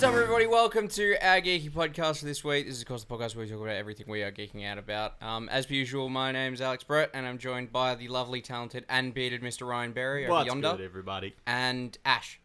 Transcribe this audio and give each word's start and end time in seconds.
What's 0.00 0.14
up, 0.14 0.18
everybody? 0.18 0.46
Welcome 0.46 0.88
to 0.88 1.14
our 1.20 1.42
geeky 1.42 1.70
podcast 1.70 2.20
for 2.20 2.24
this 2.24 2.42
week. 2.42 2.64
This 2.64 2.76
is, 2.76 2.80
of 2.80 2.88
course, 2.88 3.04
the 3.04 3.14
podcast 3.14 3.36
where 3.36 3.44
we 3.44 3.50
talk 3.50 3.60
about 3.60 3.76
everything 3.76 4.06
we 4.08 4.22
are 4.22 4.32
geeking 4.32 4.64
out 4.66 4.78
about. 4.78 5.22
Um, 5.22 5.46
as 5.50 5.66
per 5.66 5.74
usual, 5.74 6.08
my 6.08 6.32
name's 6.32 6.62
Alex 6.62 6.82
Brett, 6.84 7.10
and 7.12 7.26
I'm 7.26 7.36
joined 7.36 7.70
by 7.70 7.94
the 7.96 8.08
lovely, 8.08 8.40
talented, 8.40 8.86
and 8.88 9.12
bearded 9.12 9.42
Mr. 9.42 9.68
Ryan 9.68 9.92
Berry 9.92 10.24
over 10.24 10.32
What's 10.32 10.46
yonder, 10.46 10.70
good, 10.70 10.80
everybody? 10.80 11.34
and 11.46 11.98
Ash. 12.06 12.40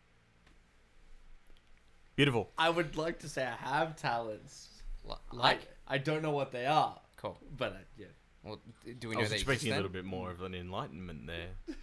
Beautiful. 2.18 2.50
I 2.58 2.70
would 2.70 2.98
like 2.98 3.20
to 3.20 3.30
say 3.30 3.46
I 3.48 3.56
have 3.70 3.96
talents. 3.96 4.68
L- 5.08 5.22
Like 5.32 5.42
like, 5.42 5.60
I 5.88 5.98
don't 5.98 6.22
know 6.22 6.32
what 6.32 6.52
they 6.52 6.66
are, 6.66 7.00
cool. 7.16 7.38
but 7.58 7.72
uh, 7.72 7.76
yeah. 7.98 8.08
Well, 8.44 8.60
do 9.00 9.08
we 9.08 9.16
I 9.16 9.20
know 9.20 9.22
was 9.22 9.30
that 9.30 9.36
expecting 9.36 9.72
a 9.72 9.78
little 9.78 9.90
bit 9.90 10.04
more 10.04 10.30
of 10.30 10.42
an 10.42 10.56
enlightenment 10.56 11.26
there. 11.26 11.52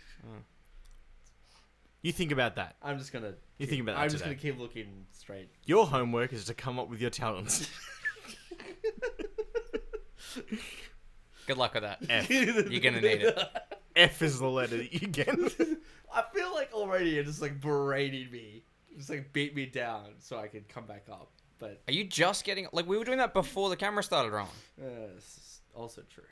You 2.03 2.13
think 2.13 2.33
about 2.33 2.57
that. 2.57 2.77
I'm 2.83 2.99
just 2.99 3.13
gonna. 3.13 3.29
You 3.59 3.67
keep- 3.67 3.69
think 3.71 3.83
about 3.83 3.95
that 3.97 4.03
I'm 4.03 4.11
just 4.11 4.25
today. 4.25 4.35
gonna 4.37 4.43
keep 4.55 4.61
looking 4.61 5.07
straight. 5.13 5.49
Your 5.65 5.87
homework 5.87 6.33
is 6.33 6.45
to 6.47 6.55
come 6.55 6.79
up 6.79 6.89
with 6.91 7.01
your 7.01 7.11
talents. 7.11 7.69
Good 11.47 11.57
luck 11.59 11.75
with 11.75 11.83
that. 11.83 11.99
F. 12.11 12.31
You're 12.31 12.81
gonna 12.81 13.01
need 13.01 13.23
it. 13.23 13.39
F 13.97 14.23
is 14.23 14.39
the 14.39 14.47
letter 14.49 14.79
that 14.79 14.93
you 14.93 15.07
get. 15.09 15.29
I 16.15 16.23
feel 16.35 16.55
like 16.55 16.73
already 16.73 17.11
you're 17.11 17.25
just 17.25 17.43
like 17.43 17.61
berating 17.61 18.31
me, 18.31 18.63
just 18.97 19.11
like 19.11 19.33
beat 19.33 19.55
me 19.55 19.67
down 19.67 20.15
so 20.19 20.39
I 20.39 20.49
can 20.49 20.65
come 20.69 20.87
back 20.87 21.07
up. 21.11 21.31
But 21.59 21.83
Are 21.89 21.93
you 21.93 22.05
just 22.05 22.45
getting 22.45 22.67
like 22.73 22.87
we 22.89 22.97
were 22.97 23.05
doing 23.05 23.19
that 23.19 23.35
before 23.35 23.69
the 23.71 23.77
camera 23.77 24.03
started 24.03 24.33
rolling? 24.33 24.49
uh, 24.81 25.15
this 25.15 25.25
is 25.25 25.61
also 25.75 26.03
true. 26.13 26.25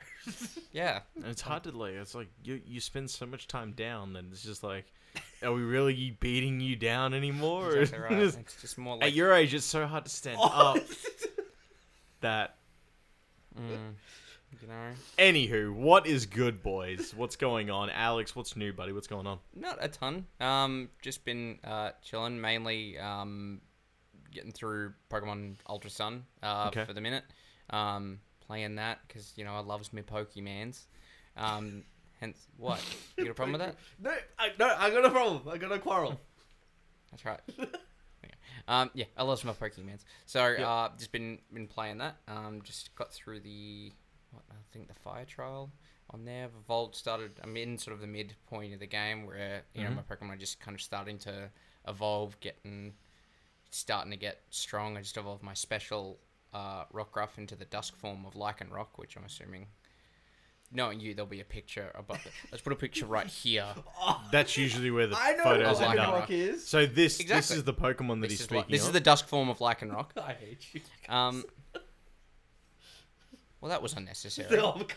Yeah. 0.71 1.01
And 1.17 1.25
it's 1.27 1.41
hard 1.41 1.63
to 1.63 1.71
like. 1.71 1.93
It's 1.93 2.15
like 2.15 2.29
you 2.43 2.61
you 2.65 2.79
spend 2.79 3.09
so 3.09 3.25
much 3.25 3.47
time 3.47 3.73
down, 3.73 4.15
and 4.15 4.31
it's 4.31 4.43
just 4.43 4.63
like, 4.63 4.91
are 5.43 5.51
we 5.53 5.61
really 5.61 6.15
beating 6.19 6.59
you 6.59 6.75
down 6.75 7.13
anymore? 7.13 7.75
Exactly 7.77 8.15
right. 8.17 8.23
It's 8.39 8.61
just 8.61 8.77
more 8.77 8.97
At 9.01 9.13
your 9.13 9.33
age, 9.33 9.53
it's 9.53 9.65
so 9.65 9.85
hard 9.87 10.05
to 10.05 10.11
stand 10.11 10.37
Oh. 10.39 10.75
up. 10.77 10.83
That. 12.21 12.57
mm, 13.59 13.93
you 14.61 14.67
know, 14.67 14.91
Anywho, 15.17 15.73
what 15.73 16.05
is 16.05 16.27
good, 16.27 16.61
boys? 16.61 17.15
What's 17.15 17.35
going 17.35 17.71
on, 17.71 17.89
Alex? 17.89 18.35
What's 18.35 18.55
new, 18.55 18.71
buddy? 18.73 18.91
What's 18.91 19.07
going 19.07 19.25
on? 19.25 19.39
not 19.55 19.77
a 19.81 19.87
ton. 19.87 20.27
Um, 20.39 20.89
just 21.01 21.25
been 21.25 21.57
uh 21.63 21.91
chilling, 22.03 22.39
mainly 22.39 22.99
um, 22.99 23.61
getting 24.31 24.51
through 24.51 24.93
Pokemon 25.09 25.55
Ultra 25.67 25.89
Sun 25.89 26.25
uh 26.43 26.65
Okay. 26.67 26.85
for 26.85 26.93
the 26.93 27.01
minute. 27.01 27.23
Um, 27.71 28.19
playing 28.45 28.75
that 28.75 28.99
because 29.07 29.33
you 29.35 29.43
know 29.43 29.55
I 29.55 29.61
loves 29.61 29.91
me 29.93 30.03
Pokemans. 30.03 30.83
Um, 31.37 31.83
hence 32.21 32.47
what? 32.57 32.81
You 33.17 33.25
got 33.25 33.31
a 33.31 33.33
problem 33.33 33.59
with 33.59 33.61
that? 33.61 33.75
no, 34.01 34.11
I, 34.39 34.51
no, 34.57 34.73
I 34.77 34.89
got 34.89 35.05
a 35.05 35.09
problem. 35.09 35.41
I 35.51 35.57
got 35.57 35.71
a 35.73 35.79
quarrel. 35.79 36.19
That's 37.11 37.25
right. 37.25 37.41
Um, 38.67 38.89
yeah, 38.93 39.05
I 39.17 39.23
love 39.23 39.43
my 39.43 39.53
Pokemans. 39.53 40.03
So 40.25 40.41
uh, 40.41 40.89
just 40.97 41.11
been 41.11 41.39
been 41.53 41.67
playing 41.67 41.97
that. 41.97 42.17
Um, 42.27 42.61
just 42.63 42.93
got 42.95 43.11
through 43.11 43.41
the 43.41 43.91
what 44.31 44.43
I 44.51 44.55
think 44.71 44.87
the 44.87 44.93
fire 44.93 45.25
trial 45.25 45.71
on 46.11 46.25
there. 46.25 46.45
Evolved 46.45 46.95
started. 46.95 47.31
I'm 47.43 47.57
in 47.57 47.77
sort 47.77 47.95
of 47.95 48.01
the 48.01 48.07
midpoint 48.07 48.73
of 48.73 48.79
the 48.79 48.87
game 48.87 49.25
where 49.25 49.63
you 49.73 49.83
know 49.83 49.89
my 49.91 50.01
Pokemon 50.03 50.33
are 50.33 50.37
just 50.37 50.59
kind 50.59 50.75
of 50.75 50.81
starting 50.81 51.17
to 51.19 51.49
evolve, 51.87 52.39
getting 52.39 52.93
starting 53.71 54.11
to 54.11 54.17
get 54.17 54.39
strong. 54.49 54.97
I 54.97 55.01
just 55.01 55.17
evolved 55.17 55.43
my 55.43 55.53
special 55.53 56.19
uh, 56.53 56.85
Rockruff 56.93 57.37
into 57.37 57.55
the 57.55 57.65
Dusk 57.65 57.95
form 57.95 58.25
of 58.25 58.33
Lycanroc, 58.33 58.87
which 58.97 59.15
I'm 59.17 59.23
assuming. 59.25 59.67
Knowing 60.73 61.01
you, 61.01 61.13
there'll 61.13 61.27
be 61.29 61.41
a 61.41 61.45
picture 61.45 61.91
above 61.95 62.25
it. 62.25 62.31
Let's 62.49 62.61
put 62.63 62.71
a 62.71 62.77
picture 62.77 63.05
right 63.05 63.27
here. 63.27 63.65
That's 64.31 64.55
usually 64.57 64.89
where 64.89 65.05
the 65.07 65.17
I 65.17 65.33
know 65.33 65.43
photos 65.43 65.79
what 65.79 65.89
end 65.89 65.91
end 65.91 65.99
up. 65.99 66.13
up. 66.23 66.29
Lycanroc 66.29 66.29
is. 66.29 66.65
So 66.65 66.85
this 66.85 67.19
Exactly. 67.19 67.35
this 67.35 67.51
is 67.51 67.63
the 67.65 67.73
Pokemon 67.73 68.21
that 68.21 68.29
This 68.29 68.31
he's 68.31 68.41
is, 68.41 68.51
like- 68.51 68.59
speaking 68.65 68.71
this 68.71 68.81
of. 68.83 68.87
is 68.87 68.93
the 68.93 68.99
Dusk 69.01 69.27
form 69.27 69.49
of 69.49 69.57
Lycanroc. 69.59 70.07
I 70.17 70.31
hate 70.33 70.65
you. 70.73 70.81
Um, 71.09 71.43
well, 73.59 73.69
that 73.69 73.81
was 73.81 73.93
unnecessary. 73.93 74.57
Oh, 74.59 74.73
God. 74.77 74.93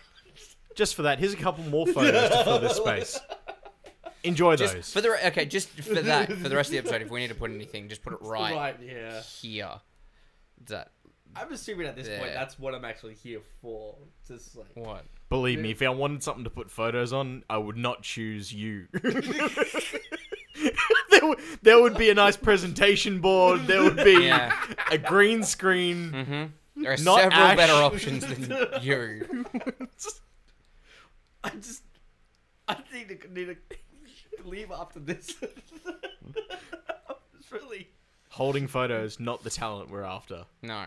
Just 0.75 0.95
for 0.95 1.03
that, 1.03 1.19
here's 1.19 1.33
a 1.35 1.37
couple 1.37 1.65
more 1.65 1.87
photos 1.87 2.31
to 2.31 2.45
fill 2.45 2.59
this 2.59 2.77
space. 2.77 3.19
Enjoy 4.25 4.57
Just 4.57 4.75
those. 4.75 4.93
for 4.93 5.01
the 5.03 5.11
re- 5.11 5.19
okay, 5.27 5.45
just 5.45 5.69
for 5.69 5.95
that 6.01 6.33
for 6.33 6.49
the 6.49 6.57
rest 6.57 6.69
of 6.69 6.73
the 6.73 6.79
episode, 6.79 7.03
if 7.03 7.11
we 7.11 7.21
need 7.21 7.29
to 7.29 7.35
put 7.35 7.51
anything, 7.51 7.89
just 7.89 8.03
put 8.03 8.13
it 8.15 8.19
right, 8.23 8.55
Right, 8.55 8.77
yeah. 8.83 9.21
here. 9.21 9.71
That 10.69 10.93
I'm 11.37 11.53
assuming 11.53 11.87
at 11.87 11.97
this 11.97 12.09
point 12.09 12.31
Yeah. 12.31 12.35
that's 12.35 12.59
what 12.59 12.75
I'm 12.75 12.85
actually 12.85 13.15
here 13.15 13.41
for. 13.61 13.97
Just 14.27 14.57
like 14.57 14.69
what? 14.75 15.05
Believe 15.29 15.59
me, 15.59 15.71
if 15.73 15.83
I 15.83 15.89
wanted 15.89 16.23
something 16.23 16.45
to 16.45 16.51
put 16.51 16.71
photos 16.71 17.13
on, 17.13 17.43
I 17.51 17.59
would 17.59 17.77
not 17.77 18.03
choose 18.03 18.53
you. 18.53 18.87
there, 18.95 19.13
would, 21.23 21.39
there 21.63 21.81
would 21.81 21.97
be 21.97 22.11
a 22.11 22.15
nice 22.15 22.37
presentation 22.37 23.21
board. 23.21 23.67
There 23.67 23.83
would 23.83 23.97
be 23.97 24.25
Yeah. 24.27 24.55
a 24.91 24.99
green 24.99 25.43
screen. 25.43 26.13
Mm-hmm. 26.13 26.83
There 26.83 26.93
are 26.93 26.97
Not 26.99 27.21
several 27.21 27.41
Ash. 27.41 27.57
better 27.57 27.73
options 27.73 28.27
than 28.27 28.51
you. 28.83 29.45
I 31.45 31.51
just 31.51 31.83
I 32.69 32.77
need 32.93 33.09
to 33.21 33.33
need 33.33 33.47
to 33.47 33.57
leave 34.49 34.71
after 34.73 34.99
this. 34.99 35.35
it's 37.39 37.53
really 37.53 37.89
Holding 38.31 38.67
photos, 38.67 39.21
not 39.21 39.45
the 39.45 39.51
talent 39.51 39.91
we're 39.91 40.03
after. 40.03 40.45
No, 40.63 40.87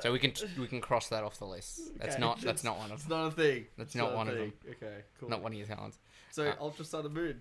so 0.00 0.12
we 0.12 0.18
can 0.18 0.32
we 0.58 0.66
can 0.66 0.80
cross 0.80 1.08
that 1.08 1.24
off 1.24 1.38
the 1.38 1.44
list. 1.46 1.80
That's 1.98 2.14
Okay, 2.14 2.20
not 2.20 2.40
that's 2.42 2.64
not 2.64 2.78
one 2.78 2.90
It's 2.92 3.02
of 3.04 3.08
them. 3.08 3.18
not 3.18 3.26
a 3.28 3.30
thing. 3.30 3.66
That's 3.76 3.88
It's 3.88 3.94
not 3.96 4.12
a 4.12 4.16
one 4.16 4.28
of 4.28 4.36
them. 4.36 4.52
Okay, 4.70 5.02
cool. 5.20 5.28
Not 5.28 5.42
one 5.42 5.52
of 5.52 5.58
your 5.58 5.66
talents. 5.66 5.98
So 6.30 6.48
uh, 6.48 6.54
Ultra 6.60 6.84
Sun 6.84 7.04
and 7.06 7.14
Moon. 7.14 7.40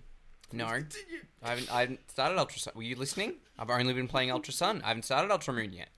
No, 0.53 0.65
I 0.65 0.77
Continue. 0.79 1.19
haven't. 1.43 1.73
I 1.73 1.81
haven't 1.81 2.09
started 2.09 2.37
Ultra 2.39 2.59
Sun. 2.59 2.73
Were 2.75 2.83
you 2.83 2.95
listening? 2.95 3.33
I've 3.59 3.69
only 3.69 3.93
been 3.93 4.07
playing 4.07 4.31
Ultra 4.31 4.53
Sun. 4.53 4.81
I 4.83 4.87
haven't 4.89 5.03
started 5.03 5.29
Ultra 5.31 5.53
Moon 5.53 5.73
yet. 5.73 5.89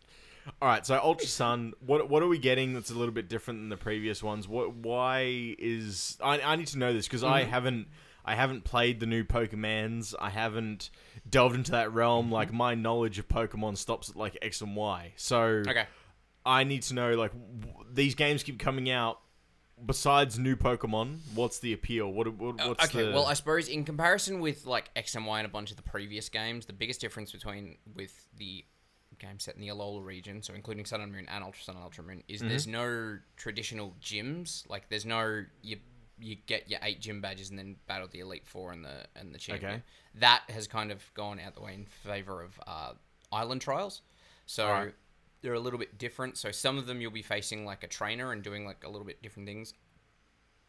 All 0.62 0.68
right, 0.68 0.84
so 0.86 1.00
Ultra 1.04 1.28
Sun, 1.28 1.74
what 1.86 2.10
what 2.10 2.24
are 2.24 2.28
we 2.28 2.40
getting 2.40 2.74
that's 2.74 2.90
a 2.90 2.96
little 2.96 3.14
bit 3.14 3.30
different 3.30 3.60
than 3.60 3.70
the 3.70 3.78
previous 3.78 4.24
ones? 4.24 4.48
What 4.48 4.74
why 4.74 5.56
is 5.60 6.18
I, 6.24 6.42
I 6.42 6.56
need 6.56 6.68
to 6.68 6.80
know 6.80 6.94
this 6.94 7.06
because 7.08 7.24
I 7.24 7.42
Mm-hmm. 7.44 7.52
haven't 7.52 7.88
I 8.26 8.36
haven't 8.36 8.64
played 8.64 9.00
the 9.00 9.06
new 9.06 9.24
Pokemans. 9.24 10.16
I 10.20 10.30
haven't 10.32 10.90
delved 11.30 11.56
into 11.56 11.72
that 11.72 11.94
realm. 11.94 12.26
Mm-hmm. 12.26 12.34
Like 12.34 12.52
my 12.54 12.74
knowledge 12.74 13.20
of 13.20 13.28
Pokemon 13.28 13.78
stops 13.78 14.10
at 14.10 14.16
like 14.16 14.38
X 14.42 14.62
and 14.62 14.76
Y. 14.76 15.14
So 15.16 15.42
Okay. 15.68 15.86
I 16.46 16.64
need 16.64 16.84
to 16.84 16.94
know 16.94 17.14
like 17.16 17.32
w- 17.34 17.86
these 17.92 18.16
games 18.16 18.44
keep 18.44 18.60
coming 18.60 18.90
out. 18.90 19.20
Besides 19.86 20.38
new 20.38 20.58
Pokemon, 20.58 21.20
what's 21.36 21.60
the 21.60 21.72
appeal? 21.72 22.12
What, 22.12 22.28
what 22.34 22.60
Uh, 22.60 22.68
what's 22.68 22.84
okay, 22.86 23.06
the 23.06 23.12
well, 23.14 23.26
I 23.26 23.34
suppose 23.34 23.70
in 23.70 23.86
comparison 23.86 24.42
with 24.42 24.66
like 24.66 24.90
X 24.94 25.16
and 25.16 25.26
Y 25.26 25.40
and 25.40 25.46
a 25.46 25.50
bunch 25.50 25.72
of 25.72 25.78
the 25.78 25.84
previous 25.84 26.28
games, 26.28 26.66
the 26.66 26.74
biggest 26.74 27.00
difference 27.00 27.32
between 27.32 27.78
with 27.96 28.28
the 28.38 28.66
game 29.20 29.40
set 29.40 29.56
in 29.56 29.62
the 29.62 29.70
Alola 29.70 30.04
region, 30.04 30.42
so 30.44 30.54
including 30.54 30.84
Sun 30.86 31.00
and 31.00 31.14
Moon 31.14 31.28
and 31.30 31.44
Ultra 31.46 31.64
Sun 31.64 31.76
and 31.76 31.84
Ultra 31.86 32.04
Moon, 32.04 32.24
is 32.28 32.42
there's 32.42 32.64
Mm-hmm. 32.64 32.72
no 32.74 33.20
traditional 33.38 33.96
gyms. 34.02 34.70
Like 34.70 34.90
there's 34.90 35.06
no 35.06 35.46
you 35.62 35.78
you 36.20 36.36
get 36.46 36.70
your 36.70 36.80
eight 36.84 37.00
gym 37.00 37.22
badges 37.22 37.50
and 37.50 37.58
then 37.58 37.78
battle 37.88 38.10
the 38.12 38.20
Elite 38.20 38.46
Four 38.46 38.74
and 38.74 38.84
the 38.84 39.06
and 39.16 39.34
the 39.34 39.40
champion. 39.40 39.72
Okay. 39.76 39.84
That 40.16 40.42
has 40.50 40.68
kind 40.68 40.92
of 40.92 41.10
gone 41.14 41.40
out 41.40 41.56
the 41.56 41.62
way 41.62 41.74
in 41.74 41.86
favor 41.86 42.42
of 42.44 42.60
uh, 42.68 42.92
island 43.32 43.62
trials. 43.62 44.02
So. 44.46 44.92
They're 45.42 45.54
a 45.54 45.60
little 45.60 45.80
bit 45.80 45.98
different. 45.98 46.38
So 46.38 46.52
some 46.52 46.78
of 46.78 46.86
them 46.86 47.00
you'll 47.02 47.12
be 47.12 47.22
facing 47.22 47.66
like 47.66 47.84
a 47.84 47.88
trainer 47.88 48.32
and 48.32 48.44
doing 48.44 48.66
like 48.66 48.84
a 48.84 48.90
little 48.90 49.06
bit 49.08 49.22
different 49.22 49.48
things 49.48 49.74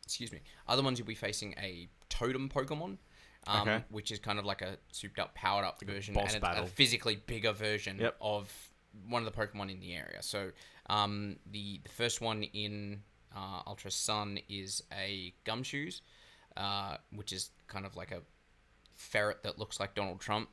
excuse 0.05 0.33
me. 0.33 0.41
Other 0.67 0.83
ones 0.83 0.99
you'll 0.99 1.07
be 1.07 1.15
facing 1.15 1.55
a 1.59 1.89
totem 2.09 2.49
Pokemon, 2.49 2.99
um, 3.47 3.69
Okay. 3.69 3.85
which 3.91 4.11
is 4.11 4.19
kind 4.19 4.41
of 4.41 4.45
like 4.45 4.61
a 4.61 4.77
souped 4.91 5.21
up, 5.21 5.35
powered 5.37 5.65
up 5.65 5.81
version, 5.85 6.15
boss 6.15 6.25
and 6.35 6.37
it's 6.37 6.41
battle. 6.43 6.65
a 6.65 6.67
physically 6.67 7.15
bigger 7.15 7.53
version 7.53 7.97
Yep. 7.99 8.17
of 8.21 8.71
one 9.07 9.25
of 9.25 9.33
the 9.33 9.41
Pokemon 9.41 9.71
in 9.71 9.79
the 9.79 9.95
area. 9.95 10.21
So 10.23 10.51
um, 10.89 11.39
the 11.47 11.79
the 11.85 11.91
first 11.91 12.21
one 12.21 12.43
in 12.43 13.03
uh, 13.37 13.63
Ultra 13.69 13.93
Sun 13.93 14.41
is 14.49 14.83
a 14.93 15.33
Gumshoos, 15.45 16.01
uh, 16.57 16.97
which 17.13 17.33
is 17.33 17.51
kind 17.69 17.87
of 17.87 17.95
like 17.95 18.11
a 18.11 18.23
ferret 18.93 19.45
that 19.45 19.61
looks 19.61 19.79
like 19.79 19.95
Donald 19.95 20.21
Trump. 20.21 20.49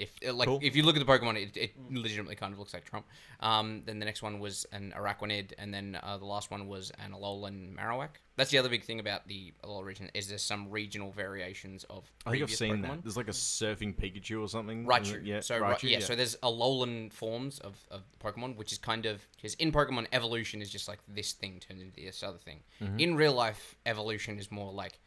If 0.00 0.12
uh, 0.26 0.32
like 0.32 0.48
Cool. 0.48 0.58
if 0.62 0.74
you 0.74 0.82
look 0.82 0.96
at 0.96 1.04
the 1.06 1.12
Pokemon, 1.12 1.36
it, 1.42 1.56
it 1.56 1.72
legitimately 1.90 2.36
kind 2.36 2.52
of 2.52 2.58
looks 2.58 2.72
like 2.72 2.84
Trump. 2.84 3.06
Um, 3.40 3.82
then 3.84 3.98
the 3.98 4.06
next 4.06 4.22
one 4.22 4.38
was 4.40 4.66
an 4.72 4.94
Araquanid, 4.96 5.52
and 5.58 5.72
then 5.74 5.98
uh, 6.02 6.16
the 6.16 6.24
last 6.24 6.50
one 6.50 6.66
was 6.68 6.90
an 7.04 7.12
Alolan 7.12 7.76
Marowak. 7.76 8.08
That's 8.36 8.50
the 8.50 8.56
other 8.58 8.70
big 8.70 8.84
thing 8.84 9.00
about 9.00 9.28
the 9.28 9.52
Alola 9.62 9.84
region 9.84 10.10
is 10.14 10.28
there's 10.28 10.42
some 10.42 10.70
regional 10.70 11.10
variations 11.12 11.84
of. 11.90 12.10
I 12.24 12.30
think 12.30 12.42
I've 12.44 12.50
seen 12.50 12.76
Pokemon. 12.76 12.82
that. 12.82 13.02
There's 13.04 13.16
like 13.18 13.28
a 13.28 13.32
surfing 13.32 13.94
Pikachu 13.94 14.40
or 14.42 14.48
something. 14.48 14.86
Raichu. 14.86 15.20
Yeah, 15.22 15.40
so 15.40 15.60
Raichu, 15.60 15.60
Ra- 15.60 15.78
yeah, 15.82 16.00
so 16.00 16.14
there's 16.16 16.36
Alolan 16.36 17.12
forms 17.12 17.58
of, 17.58 17.76
of 17.90 18.00
Pokemon, 18.24 18.56
which 18.56 18.72
is 18.72 18.78
kind 18.78 19.04
of 19.04 19.26
because 19.36 19.54
in 19.54 19.70
Pokemon 19.70 20.06
evolution 20.12 20.62
is 20.62 20.70
just 20.70 20.88
like 20.88 21.00
this 21.06 21.32
thing 21.32 21.60
turned 21.60 21.82
into 21.82 22.00
this 22.00 22.22
other 22.22 22.38
thing. 22.38 22.60
Mm-hmm. 22.80 22.98
In 22.98 23.16
real 23.16 23.34
life, 23.34 23.76
evolution 23.84 24.38
is 24.38 24.50
more 24.50 24.72
like 24.72 24.98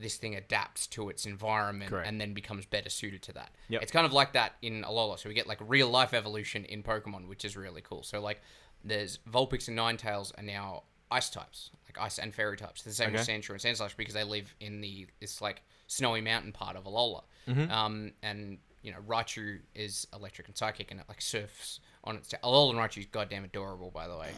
this 0.00 0.16
thing 0.16 0.34
adapts 0.34 0.86
to 0.88 1.08
its 1.10 1.26
environment 1.26 1.90
Correct. 1.90 2.08
and 2.08 2.20
then 2.20 2.32
becomes 2.32 2.64
better 2.66 2.88
suited 2.88 3.22
to 3.22 3.32
that. 3.34 3.50
Yep. 3.68 3.82
It's 3.82 3.92
kind 3.92 4.06
of 4.06 4.12
like 4.12 4.32
that 4.32 4.54
in 4.62 4.82
Alola. 4.82 5.18
So 5.18 5.28
we 5.28 5.34
get 5.34 5.46
like 5.46 5.58
real 5.60 5.88
life 5.88 6.14
evolution 6.14 6.64
in 6.64 6.82
Pokemon, 6.82 7.28
which 7.28 7.44
is 7.44 7.56
really 7.56 7.82
cool. 7.82 8.02
So 8.02 8.20
like 8.20 8.40
there's 8.82 9.18
Vulpix 9.30 9.68
and 9.68 9.78
Ninetales 9.78 10.32
are 10.38 10.42
now 10.42 10.84
ice 11.10 11.28
types, 11.28 11.70
like 11.86 12.02
ice 12.02 12.18
and 12.18 12.34
fairy 12.34 12.56
types. 12.56 12.82
The 12.82 12.92
same 12.92 13.12
with 13.12 13.22
Okay. 13.22 13.38
Sandshrew 13.38 13.50
and 13.50 13.60
Sandslash 13.60 13.96
because 13.96 14.14
they 14.14 14.24
live 14.24 14.54
in 14.60 14.80
the 14.80 15.06
this 15.20 15.40
like 15.42 15.62
snowy 15.86 16.20
mountain 16.20 16.52
part 16.52 16.76
of 16.76 16.84
Alola. 16.84 17.22
Mm-hmm. 17.48 17.70
Um, 17.70 18.12
and 18.22 18.58
you 18.82 18.92
know 18.92 18.98
Raichu 19.06 19.58
is 19.74 20.06
electric 20.14 20.48
and 20.48 20.56
psychic 20.56 20.90
and 20.90 21.00
it 21.00 21.06
like 21.08 21.20
surfs 21.20 21.80
on 22.04 22.16
its 22.16 22.28
tail. 22.28 22.40
Alolan 22.42 22.76
Raichu 22.76 22.98
is 22.98 23.06
goddamn 23.06 23.44
adorable, 23.44 23.90
by 23.90 24.08
the 24.08 24.16
way. 24.16 24.30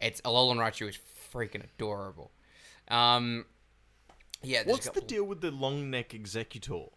It's 0.00 0.20
Alolan 0.22 0.56
Raichu 0.56 0.88
is 0.88 0.98
freaking 1.32 1.62
adorable. 1.62 2.32
Um, 2.88 3.46
yeah. 4.44 4.62
What's 4.64 4.88
the 4.88 5.00
deal 5.00 5.24
with 5.24 5.40
the 5.40 5.50
long 5.50 5.90
neck 5.90 6.10
Exeggutor? 6.10 6.90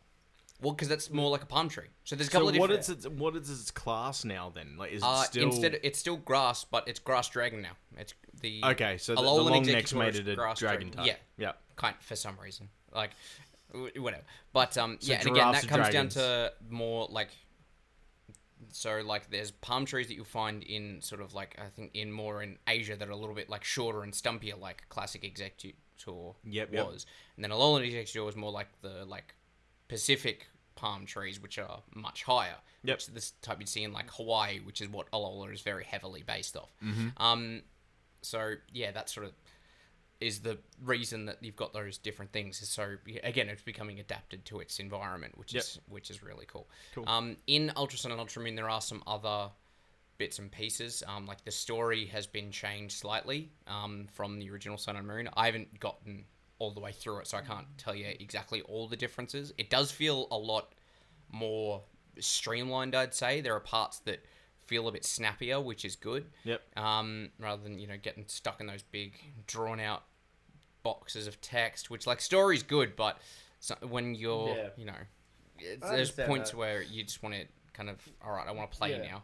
Well, 0.60 0.74
because 0.74 0.88
that's 0.88 1.12
more 1.12 1.30
like 1.30 1.44
a 1.44 1.46
palm 1.46 1.70
tree. 1.70 1.86
So 2.04 2.16
there's 2.16 2.30
a 2.30 2.32
So 2.32 2.40
couple 2.40 2.50
of 2.50 2.58
what 2.58 2.70
different. 2.72 3.00
is 3.00 3.06
its 3.06 3.08
what 3.08 3.36
is 3.36 3.50
its 3.50 3.70
class 3.72 4.26
now 4.26 4.52
then? 4.54 4.76
Like 4.78 4.92
is 4.92 5.04
it 5.04 5.06
uh, 5.06 5.24
still 5.24 5.44
instead, 5.44 5.80
it's 5.84 6.00
still 6.00 6.18
grass, 6.18 6.64
but 6.64 6.88
it's 6.88 7.00
grass 7.00 7.30
dragon 7.30 7.62
now. 7.62 7.74
It's 7.96 8.16
the 8.42 8.62
okay? 8.66 8.98
So 8.98 9.14
the, 9.16 9.22
the 9.22 9.28
long 9.28 9.66
neck's 9.66 9.94
made 9.94 10.16
it 10.16 10.28
a 10.28 10.36
grass 10.36 10.60
dragon 10.60 10.90
type. 10.90 11.06
Yeah. 11.06 11.16
yeah. 11.38 11.52
kind 11.76 11.96
for 12.00 12.16
some 12.16 12.38
reason 12.42 12.70
like 12.94 13.12
whatever 13.98 14.24
but 14.54 14.78
um 14.78 14.98
So 15.00 15.12
yeah 15.12 15.20
and 15.20 15.28
again 15.28 15.52
that 15.52 15.68
comes 15.68 15.90
down 15.90 16.10
to 16.10 16.54
more 16.70 17.08
like 17.12 17.30
so 18.72 19.02
like 19.06 19.30
there's 19.30 19.52
palm 19.52 19.86
trees 19.86 20.08
that 20.08 20.16
you'll 20.16 20.26
find 20.26 20.64
in 20.64 21.02
sort 21.02 21.22
of 21.22 21.34
like 21.34 21.56
i 21.60 21.68
think 21.70 21.92
in 21.94 22.12
more 22.12 22.42
in 22.42 22.58
asia 22.68 22.96
that 22.96 23.08
are 23.08 23.12
a 23.12 23.16
little 23.16 23.36
bit 23.36 23.50
like 23.50 23.64
shorter 23.64 24.04
and 24.04 24.14
stumpier 24.14 24.60
like 24.60 24.84
classic 24.90 25.24
Exeggutor 25.98 26.36
Yep, 26.46 26.74
yep. 26.74 26.88
was 26.88 27.06
and 27.36 27.44
then 27.44 27.52
alolan 27.52 27.82
Exeggutor 27.92 28.26
was 28.26 28.36
more 28.36 28.52
like 28.52 28.68
the 28.82 29.06
like 29.06 29.34
pacific 29.88 30.48
palm 30.76 31.06
trees 31.06 31.42
which 31.42 31.58
are 31.58 31.82
much 31.96 32.24
higher 32.24 32.56
Yep. 32.84 32.96
which 32.98 33.04
is 33.08 33.14
this 33.14 33.32
type 33.42 33.58
you'd 33.60 33.70
see 33.70 33.84
in 33.84 33.94
like 33.94 34.10
hawaii 34.12 34.60
which 34.60 34.82
is 34.82 34.90
what 34.90 35.10
alola 35.12 35.52
is 35.54 35.62
very 35.62 35.84
heavily 35.84 36.24
based 36.26 36.56
off 36.56 36.72
Mm-hmm. 36.84 37.10
um 37.22 37.62
so 38.22 38.54
yeah 38.74 38.92
that's 38.92 39.14
sort 39.14 39.26
of 39.26 39.34
is 40.20 40.40
the 40.40 40.58
reason 40.84 41.26
that 41.26 41.38
you've 41.42 41.56
got 41.56 41.74
those 41.74 42.00
different 42.00 42.32
things. 42.32 42.60
is 42.64 42.70
So 42.70 42.96
again, 43.24 43.50
it's 43.50 43.62
becoming 43.62 44.00
adapted 44.00 44.46
to 44.46 44.60
its 44.62 44.80
environment, 44.80 45.38
which 45.38 45.54
Yep. 45.54 45.62
is 45.64 45.80
which 45.88 46.10
is 46.10 46.24
really 46.24 46.48
cool. 46.48 46.68
Cool. 46.96 47.04
Um, 47.08 47.38
in 47.46 47.72
Ultra 47.76 48.00
Sun 48.00 48.12
and 48.12 48.20
Ultra 48.20 48.42
Moon, 48.42 48.56
there 48.56 48.68
are 48.68 48.82
some 48.82 49.04
other 49.06 49.52
bits 50.18 50.40
and 50.40 50.52
pieces. 50.52 51.04
Um, 51.08 51.26
like 51.26 51.44
the 51.46 51.52
story 51.52 52.06
has 52.08 52.26
been 52.28 52.52
changed 52.52 52.98
slightly 52.98 53.52
um, 53.68 54.08
from 54.14 54.40
the 54.40 54.50
original 54.50 54.78
Sun 54.78 54.96
and 54.96 55.08
Moon. 55.08 55.30
I 55.36 55.46
haven't 55.46 55.80
gotten 55.80 56.26
all 56.60 56.72
the 56.72 56.80
way 56.80 56.92
through 56.92 57.20
it, 57.20 57.28
so 57.28 57.38
I 57.38 57.42
can't 57.42 57.68
tell 57.78 57.94
you 57.96 58.08
exactly 58.20 58.62
all 58.64 58.88
the 58.88 58.96
differences. 58.96 59.54
It 59.58 59.70
does 59.70 59.92
feel 59.92 60.28
a 60.32 60.38
lot 60.38 60.74
more 61.32 61.84
streamlined, 62.20 62.96
I'd 62.96 63.14
say. 63.14 63.42
There 63.42 63.54
are 63.56 63.60
parts 63.60 64.00
that 64.00 64.26
feel 64.66 64.88
a 64.88 64.92
bit 64.92 65.06
snappier, 65.06 65.62
which 65.62 65.86
is 65.86 65.96
good 65.96 66.26
Yep. 66.44 66.62
um, 66.78 67.30
rather 67.40 67.62
than 67.64 67.80
you 67.80 67.88
know 67.88 67.98
getting 68.02 68.26
stuck 68.28 68.60
in 68.60 68.68
those 68.68 68.82
big 68.84 69.14
drawn 69.46 69.80
out 69.80 70.04
boxes 70.84 71.28
of 71.28 71.40
text. 71.42 71.90
Which 71.90 72.08
like 72.08 72.20
story's 72.22 72.64
good, 72.64 72.96
but 72.96 73.20
when 73.88 74.16
you're 74.16 74.56
Yeah. 74.56 74.70
you 74.78 74.86
know, 74.86 75.78
there's 75.82 76.12
points 76.12 76.52
that. 76.52 76.58
where 76.58 76.82
you 76.82 77.04
just 77.04 77.22
want 77.24 77.36
to 77.36 77.46
kind 77.74 77.90
of 77.90 77.98
all 78.26 78.32
right, 78.32 78.48
I 78.48 78.52
want 78.52 78.72
to 78.72 78.78
play 78.78 78.92
Yeah. 78.92 79.04
now. 79.12 79.24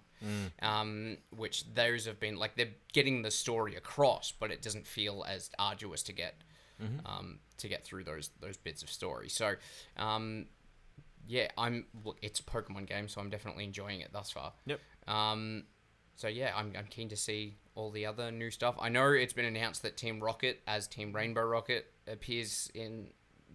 Um, 0.62 1.18
which 1.36 1.74
those 1.74 2.06
have 2.06 2.20
been 2.20 2.38
like 2.38 2.56
they're 2.56 2.76
getting 2.94 3.22
the 3.22 3.32
story 3.32 3.76
across, 3.76 4.32
but 4.32 4.52
it 4.52 4.62
doesn't 4.62 4.88
feel 4.88 5.26
as 5.28 5.50
arduous 5.60 6.04
to 6.04 6.14
get 6.14 6.36
um, 7.06 7.40
to 7.58 7.68
get 7.68 7.84
through 7.84 8.04
those 8.04 8.30
those 8.42 8.58
bits 8.58 8.84
of 8.84 8.90
story. 8.90 9.30
So. 9.30 9.56
Um, 9.98 10.48
yeah, 11.26 11.48
I'm. 11.58 11.86
Look, 12.04 12.18
it's 12.22 12.42
a 12.42 12.44
Pokemon 12.44 12.86
game, 12.86 13.08
so 13.08 13.22
I'm 13.22 13.30
definitely 13.30 13.64
enjoying 13.64 14.02
it 14.02 14.12
thus 14.12 14.30
far. 14.32 14.52
Yep. 14.66 14.82
Um, 15.08 15.64
so 16.16 16.28
yeah, 16.28 16.52
I'm, 16.56 16.74
I'm 16.78 16.86
keen 16.86 17.10
to 17.10 17.16
see 17.16 17.58
all 17.76 17.90
the 17.92 18.06
other 18.06 18.32
new 18.32 18.52
stuff. 18.52 18.76
I 18.80 18.90
know 18.90 19.10
it's 19.12 19.34
been 19.34 19.46
announced 19.46 19.82
that 19.84 19.98
Team 19.98 20.20
Rocket 20.20 20.62
as 20.68 20.88
Team 20.88 21.14
Rainbow 21.14 21.44
Rocket 21.44 21.88
appears 22.08 22.70
in 22.74 23.08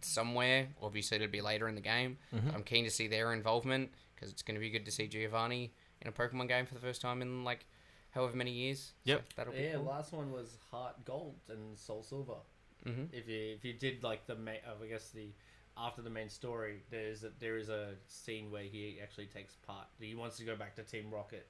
somewhere. 0.02 0.68
Obviously, 0.82 1.16
it'll 1.16 1.28
be 1.28 1.40
later 1.40 1.68
in 1.68 1.74
the 1.74 1.80
game. 1.80 2.18
Mm-hmm. 2.34 2.50
I'm 2.54 2.62
keen 2.62 2.84
to 2.84 2.90
see 2.90 3.06
their 3.06 3.32
involvement 3.32 3.90
because 4.14 4.30
it's 4.32 4.42
going 4.42 4.56
to 4.56 4.60
be 4.60 4.70
good 4.70 4.84
to 4.86 4.90
see 4.90 5.06
Giovanni 5.06 5.72
in 6.02 6.08
a 6.08 6.12
Pokemon 6.12 6.48
game 6.48 6.66
for 6.66 6.74
the 6.74 6.80
first 6.80 7.00
time 7.00 7.22
in 7.22 7.44
like 7.44 7.66
however 8.10 8.36
many 8.36 8.50
years. 8.52 8.92
Yep. 9.04 9.18
So 9.20 9.24
that'll 9.36 9.52
be 9.52 9.60
Yeah, 9.60 9.74
cool. 9.74 9.84
last 9.84 10.12
one 10.12 10.32
was 10.32 10.56
Heart 10.70 11.04
Gold 11.04 11.36
and 11.48 11.78
Soul 11.78 12.02
Silver. 12.02 12.38
Mhm. 12.86 13.08
If 13.12 13.28
you 13.28 13.54
if 13.54 13.64
you 13.64 13.72
did 13.74 14.02
like 14.02 14.26
the 14.26 14.36
main, 14.36 14.60
I 14.66 14.86
guess 14.86 15.10
the 15.10 15.32
after 15.76 16.02
the 16.02 16.10
main 16.10 16.28
story, 16.28 16.82
there's 16.90 17.22
a, 17.24 17.30
there 17.38 17.56
is 17.56 17.68
a 17.68 17.94
scene 18.08 18.50
where 18.50 18.64
he 18.64 18.98
actually 19.02 19.26
takes 19.26 19.54
part. 19.56 19.86
He 20.00 20.14
wants 20.14 20.36
to 20.38 20.44
go 20.44 20.56
back 20.56 20.74
to 20.76 20.82
Team 20.82 21.10
Rocket, 21.10 21.46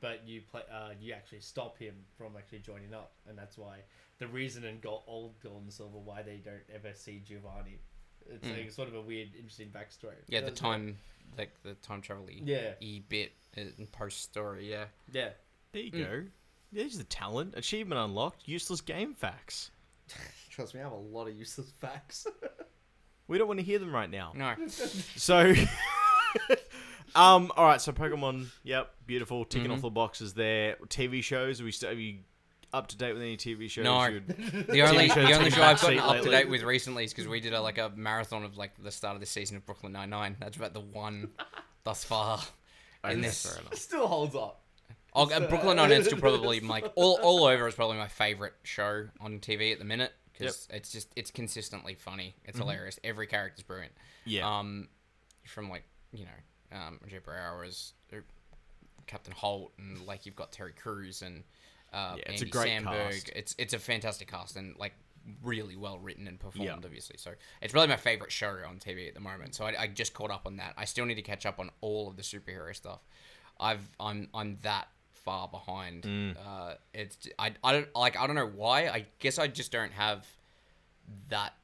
but 0.00 0.26
you 0.26 0.42
play 0.42 0.62
uh, 0.70 0.90
you 1.00 1.12
actually 1.14 1.40
stop 1.40 1.78
him 1.78 1.94
from 2.18 2.36
actually 2.36 2.58
joining 2.60 2.92
up, 2.94 3.12
and 3.28 3.38
that's 3.38 3.56
why 3.56 3.78
the 4.18 4.26
reason 4.26 4.64
in 4.64 4.80
gold, 4.80 5.02
old 5.06 5.40
Gold 5.40 5.62
and 5.62 5.72
Silver 5.72 5.98
why 5.98 6.22
they 6.22 6.36
don't 6.38 6.64
ever 6.74 6.92
see 6.94 7.20
Giovanni. 7.26 7.78
It's 8.28 8.46
Mm. 8.46 8.56
like 8.58 8.70
sort 8.70 8.88
of 8.88 8.94
a 8.94 9.00
weird, 9.02 9.34
interesting 9.34 9.70
backstory. 9.70 10.14
Yeah, 10.28 10.40
the 10.40 10.46
That's 10.46 10.62
right. 10.62 10.70
time, 10.72 10.98
like 11.38 11.62
the 11.62 11.74
time 11.74 12.00
travel 12.02 12.26
Yeah, 12.30 12.74
e 12.80 13.00
bit 13.00 13.32
in 13.56 13.86
post 13.92 14.22
story. 14.22 14.70
Yeah. 14.70 14.86
yeah. 15.12 15.30
There 15.72 15.82
you 15.82 15.92
Mm. 15.92 15.98
go. 16.04 16.24
There's 16.72 16.98
the 16.98 17.04
talent. 17.04 17.54
Achievement 17.56 18.00
unlocked. 18.00 18.46
Useless 18.46 18.80
game 18.80 19.14
facts. 19.14 19.70
Trust 20.50 20.74
me, 20.74 20.80
I 20.80 20.84
have 20.84 20.92
a 20.92 20.96
lot 20.96 21.26
of 21.28 21.34
useless 21.36 21.70
facts. 21.80 22.26
We 23.28 23.38
don't 23.38 23.46
want 23.46 23.60
to 23.60 23.64
hear 23.64 23.78
them 23.78 23.94
right 23.94 24.10
now. 24.10 24.32
No. 24.34 24.56
So, 25.16 25.54
um, 27.14 27.52
all 27.56 27.64
right. 27.64 27.80
So 27.80 27.92
Pokemon. 27.92 28.46
Yep, 28.64 28.92
beautiful. 29.06 29.44
Ticking 29.44 29.70
Mhm. 29.70 29.74
off 29.74 29.82
the 29.82 29.90
boxes 29.90 30.34
there. 30.34 30.76
TV 30.88 31.22
shows. 31.22 31.60
Are 31.60 31.64
we 31.64 31.72
still? 31.72 31.90
Are 31.90 31.92
you 31.92 32.18
up 32.72 32.88
to 32.88 32.96
date 32.96 33.12
with 33.12 33.22
any 33.22 33.36
TV 33.36 33.68
shows? 33.70 33.84
No. 33.84 34.04
You'd- 34.06 34.32
The 34.68 34.82
only 34.88 35.08
shows 35.08 35.14
the 35.16 35.22
only 35.34 35.50
taking 35.50 35.50
show 35.52 35.62
I've 35.62 35.78
backseat 35.78 35.80
gotten 35.80 35.98
up 35.98 36.06
to 36.08 36.12
lately. 36.22 36.30
date 36.30 36.48
with 36.50 36.62
recently 36.62 37.04
is 37.04 37.12
because 37.12 37.28
we 37.28 37.40
did 37.40 37.52
a, 37.52 37.60
like 37.60 37.78
a 37.78 37.90
marathon 37.96 38.44
of 38.44 38.56
like 38.56 38.82
the 38.82 38.90
start 38.90 39.14
of 39.14 39.20
the 39.20 39.26
season 39.26 39.56
of 39.56 39.66
Brooklyn 39.66 39.92
Nine 39.92 40.10
Nine. 40.10 40.36
That's 40.40 40.56
about 40.56 40.74
the 40.74 40.80
one 40.80 41.30
thus 41.84 42.04
far 42.04 42.40
in 43.10 43.20
this. 43.20 43.46
fair 43.46 43.60
enough. 43.60 43.74
Still 43.74 44.06
holds 44.06 44.34
up. 44.34 44.62
Oh, 45.12 45.28
uh, 45.28 45.40
Brooklyn 45.48 45.76
Nine 45.76 45.90
Nine 45.90 46.04
still 46.04 46.18
probably 46.18 46.60
like 46.60 46.84
all, 46.94 47.18
all 47.22 47.44
over 47.44 47.66
is 47.66 47.74
probably 47.74 47.96
my 47.96 48.06
favorite 48.08 48.54
show 48.62 49.06
on 49.20 49.40
TV 49.40 49.72
at 49.72 49.78
the 49.80 49.84
minute 49.84 50.12
because 50.32 50.68
it's 50.70 50.92
just 50.92 51.12
it's 51.16 51.30
consistently 51.32 51.94
funny. 51.94 52.34
It's 52.44 52.58
hilarious. 52.58 52.98
Every 53.02 53.26
character's 53.26 53.64
brilliant. 53.64 53.92
Yeah. 54.24 54.58
Um, 54.58 54.88
from 55.46 55.68
like 55.68 55.82
you 56.12 56.26
know, 56.26 56.78
um, 56.78 57.00
Jay 57.08 57.18
Braugher 57.18 57.66
as 57.66 57.92
uh, 58.12 58.16
Captain 59.08 59.34
Holt, 59.36 59.72
and 59.78 60.06
like 60.06 60.26
you've 60.26 60.36
got 60.36 60.52
Terry 60.52 60.72
Crews 60.72 61.22
and 61.22 61.42
uh, 61.92 62.14
Yeah, 62.18 62.22
it's 62.32 62.42
a 62.42 62.46
great 62.46 62.70
Samberg. 62.70 63.10
cast. 63.12 63.28
It's 63.34 63.54
it's 63.58 63.74
a 63.74 63.78
fantastic 63.78 64.28
cast 64.30 64.56
and 64.56 64.76
like 64.78 64.92
really 65.42 65.76
well 65.76 65.98
written 65.98 66.26
and 66.26 66.38
performed, 66.40 66.66
Yeah. 66.66 66.74
obviously. 66.74 67.16
So 67.18 67.32
it's 67.60 67.74
really 67.74 67.86
my 67.88 67.96
favorite 67.96 68.32
show 68.32 68.58
on 68.66 68.78
TV 68.78 69.06
at 69.08 69.14
the 69.14 69.20
moment. 69.20 69.54
So 69.54 69.64
I, 69.66 69.74
I 69.82 69.86
just 69.86 70.14
caught 70.14 70.30
up 70.30 70.46
on 70.46 70.56
that. 70.56 70.74
I 70.78 70.84
still 70.86 71.04
need 71.04 71.16
to 71.16 71.22
catch 71.22 71.44
up 71.46 71.58
on 71.60 71.70
all 71.82 72.08
of 72.08 72.16
the 72.16 72.22
superhero 72.22 72.74
stuff. 72.74 73.00
I've 73.58 73.86
I'm 74.00 74.28
I'm 74.34 74.56
that 74.62 74.88
far 75.12 75.46
behind. 75.48 76.04
Mm. 76.04 76.36
Uh, 76.44 76.74
it's 76.94 77.28
I 77.38 77.52
I 77.62 77.72
don't 77.72 77.94
like 77.94 78.16
I 78.16 78.26
don't 78.26 78.36
know 78.36 78.46
why. 78.54 78.88
I 78.88 79.06
guess 79.18 79.38
I 79.38 79.46
just 79.48 79.70
don't 79.72 79.92
have 79.92 80.26
that 81.28 81.54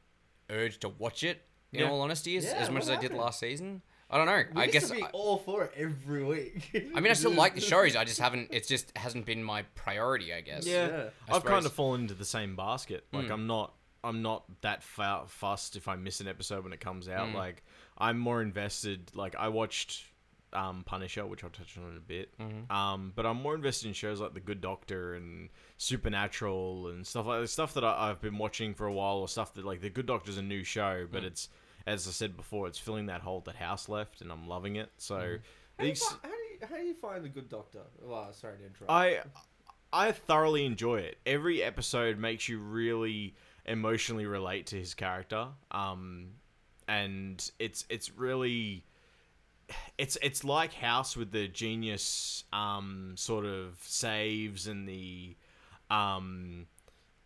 urge 0.50 0.78
to 0.80 0.88
watch 0.88 1.22
it. 1.24 1.42
In 1.72 1.80
Yeah. 1.80 1.90
all 1.90 2.00
honesty, 2.00 2.36
as, 2.36 2.44
Yeah, 2.44 2.52
as 2.52 2.70
much 2.70 2.84
what 2.84 2.92
as 2.92 2.98
I 2.98 3.00
did 3.00 3.12
last 3.12 3.40
season. 3.40 3.82
I 4.08 4.18
don't 4.18 4.26
know. 4.26 4.42
We 4.54 4.62
I 4.62 4.66
guess 4.68 4.88
to 4.88 4.94
be 4.94 5.02
I, 5.02 5.08
all 5.12 5.38
for 5.38 5.64
it 5.64 5.72
every 5.76 6.22
week. 6.24 6.90
I 6.94 7.00
mean 7.00 7.10
I 7.10 7.14
still 7.14 7.32
like 7.32 7.54
the 7.56 7.60
shows. 7.72 7.96
I 7.96 8.04
just 8.04 8.20
haven't. 8.20 8.48
It 8.52 8.66
just 8.68 8.96
hasn't 8.96 9.26
been 9.26 9.42
my 9.42 9.62
priority. 9.74 10.32
I 10.32 10.40
guess. 10.42 10.66
Yeah, 10.66 10.86
Yeah. 10.88 11.04
I 11.28 11.36
I've 11.36 11.44
kind 11.44 11.66
of 11.66 11.72
fallen 11.72 12.02
into 12.02 12.14
the 12.14 12.24
same 12.24 12.54
basket. 12.56 13.04
Like 13.12 13.26
Mm. 13.26 13.32
I'm 13.32 13.46
not, 13.48 13.74
I'm 14.04 14.22
not 14.22 14.44
that 14.62 14.82
fa- 14.84 15.24
fussed 15.26 15.74
if 15.74 15.88
I 15.88 15.96
miss 15.96 16.20
an 16.20 16.28
episode 16.28 16.62
when 16.62 16.72
it 16.72 16.80
comes 16.80 17.08
out. 17.08 17.28
Mm. 17.30 17.34
Like 17.34 17.64
I'm 17.98 18.18
more 18.18 18.42
invested. 18.42 19.10
Like 19.14 19.34
I 19.34 19.48
watched 19.48 20.04
um, 20.52 20.84
Punisher, 20.86 21.26
which 21.26 21.42
I'll 21.42 21.50
touch 21.50 21.76
on 21.76 21.90
in 21.90 21.96
a 21.96 22.00
bit. 22.00 22.38
Mhm. 22.38 22.70
Um, 22.70 23.12
but 23.16 23.26
I'm 23.26 23.36
more 23.42 23.54
invested 23.56 23.88
in 23.88 23.92
shows 23.94 24.20
like 24.20 24.32
The 24.34 24.40
Good 24.40 24.60
Doctor 24.60 25.14
and 25.14 25.50
Supernatural 25.78 26.88
and 26.88 27.06
stuff 27.06 27.26
like 27.26 27.48
stuff 27.48 27.74
that 27.74 27.84
I, 27.84 28.10
I've 28.10 28.20
been 28.20 28.38
watching 28.38 28.74
for 28.74 28.86
a 28.86 28.92
while, 28.92 29.16
or 29.16 29.28
stuff 29.28 29.54
that 29.54 29.64
like 29.64 29.80
The 29.80 29.90
Good 29.90 30.06
Doctor's 30.06 30.38
a 30.38 30.42
new 30.42 30.62
show, 30.62 31.06
but 31.10 31.22
Mm. 31.22 31.26
it's 31.26 31.48
as 31.86 32.08
I 32.08 32.10
said 32.10 32.36
before, 32.36 32.66
it's 32.66 32.78
filling 32.78 33.06
that 33.06 33.20
hole 33.20 33.42
that 33.46 33.56
House 33.56 33.88
left, 33.88 34.20
and 34.20 34.32
I'm 34.32 34.48
loving 34.48 34.76
it. 34.76 34.90
So 34.98 35.16
Mm. 35.16 35.40
How 35.78 35.82
do, 35.82 35.88
you 35.88 35.94
these. 35.94 36.02
how, 36.04 36.16
do 36.22 36.28
you, 36.28 36.66
how 36.68 36.76
do 36.76 36.82
you 36.84 36.94
find 36.94 37.24
the 37.24 37.28
good 37.28 37.48
doctor? 37.48 37.82
Well, 38.02 38.32
sorry 38.32 38.58
to 38.58 38.64
interrupt. 38.66 38.90
I 38.90 39.20
I 39.92 40.12
thoroughly 40.12 40.64
enjoy 40.64 40.96
it. 41.00 41.18
Every 41.26 41.62
episode 41.62 42.18
makes 42.18 42.48
you 42.48 42.58
really 42.58 43.34
emotionally 43.66 44.26
relate 44.26 44.66
to 44.68 44.76
his 44.76 44.94
character. 44.94 45.48
Um 45.70 46.28
and 46.88 47.50
it's 47.58 47.84
it's 47.88 48.10
really 48.12 48.84
it's 49.98 50.16
it's 50.22 50.44
like 50.44 50.72
House 50.72 51.16
with 51.16 51.30
the 51.30 51.48
genius 51.48 52.44
um 52.52 53.14
sort 53.16 53.44
of 53.44 53.76
saves 53.82 54.66
and 54.66 54.88
the 54.88 55.36
um 55.90 56.66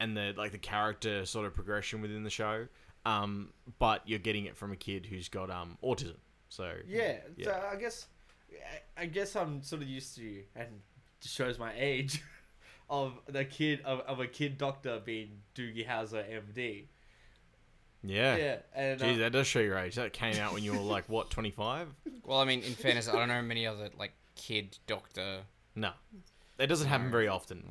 and 0.00 0.16
the 0.16 0.34
like 0.36 0.52
the 0.52 0.58
character 0.58 1.24
sort 1.24 1.46
of 1.46 1.54
progression 1.54 2.00
within 2.00 2.24
the 2.24 2.30
show. 2.30 2.66
Um 3.06 3.52
but 3.78 4.02
you're 4.06 4.18
getting 4.18 4.44
it 4.46 4.56
from 4.56 4.72
a 4.72 4.76
kid 4.76 5.06
who's 5.06 5.28
got 5.28 5.50
um 5.50 5.78
autism. 5.82 6.16
So 6.48 6.72
yeah, 6.86 7.18
Yeah. 7.36 7.44
So 7.46 7.68
I 7.72 7.76
guess 7.76 8.06
I- 8.96 9.02
I 9.02 9.06
guess 9.06 9.36
I'm 9.36 9.62
sort 9.62 9.82
of 9.82 9.88
used 9.88 10.16
to 10.16 10.42
and 10.56 10.68
just 11.20 11.34
shows 11.34 11.58
my 11.58 11.72
age 11.76 12.22
of 12.90 13.12
the 13.28 13.44
kid 13.44 13.80
of, 13.84 14.00
of 14.00 14.20
a 14.20 14.26
kid 14.26 14.58
doctor 14.58 15.00
being 15.04 15.38
Doogie 15.54 15.86
Howser 15.86 16.24
MD. 16.28 16.86
yeah. 18.02 18.36
Yeah, 18.36 18.56
and 18.74 19.00
uh, 19.00 19.04
Geez, 19.06 19.18
that 19.18 19.32
does 19.32 19.46
show 19.46 19.60
your 19.60 19.78
age. 19.78 19.94
That 19.94 20.12
came 20.12 20.36
out 20.36 20.52
when 20.52 20.62
you 20.64 20.72
were 20.72 20.78
like 20.80 21.08
what, 21.08 21.30
twenty 21.30 21.50
five? 21.50 21.88
Well, 22.24 22.40
I 22.40 22.44
mean, 22.44 22.62
in 22.62 22.72
fairness, 22.74 23.08
I 23.08 23.12
don't 23.12 23.28
know 23.28 23.42
many 23.42 23.66
other 23.66 23.90
like 23.98 24.12
kid 24.36 24.76
doctor 24.86 25.40
No. 25.74 25.90
It 26.58 26.66
doesn't 26.66 26.88
happen 26.88 27.06
No. 27.06 27.12
very 27.12 27.28
often. 27.28 27.64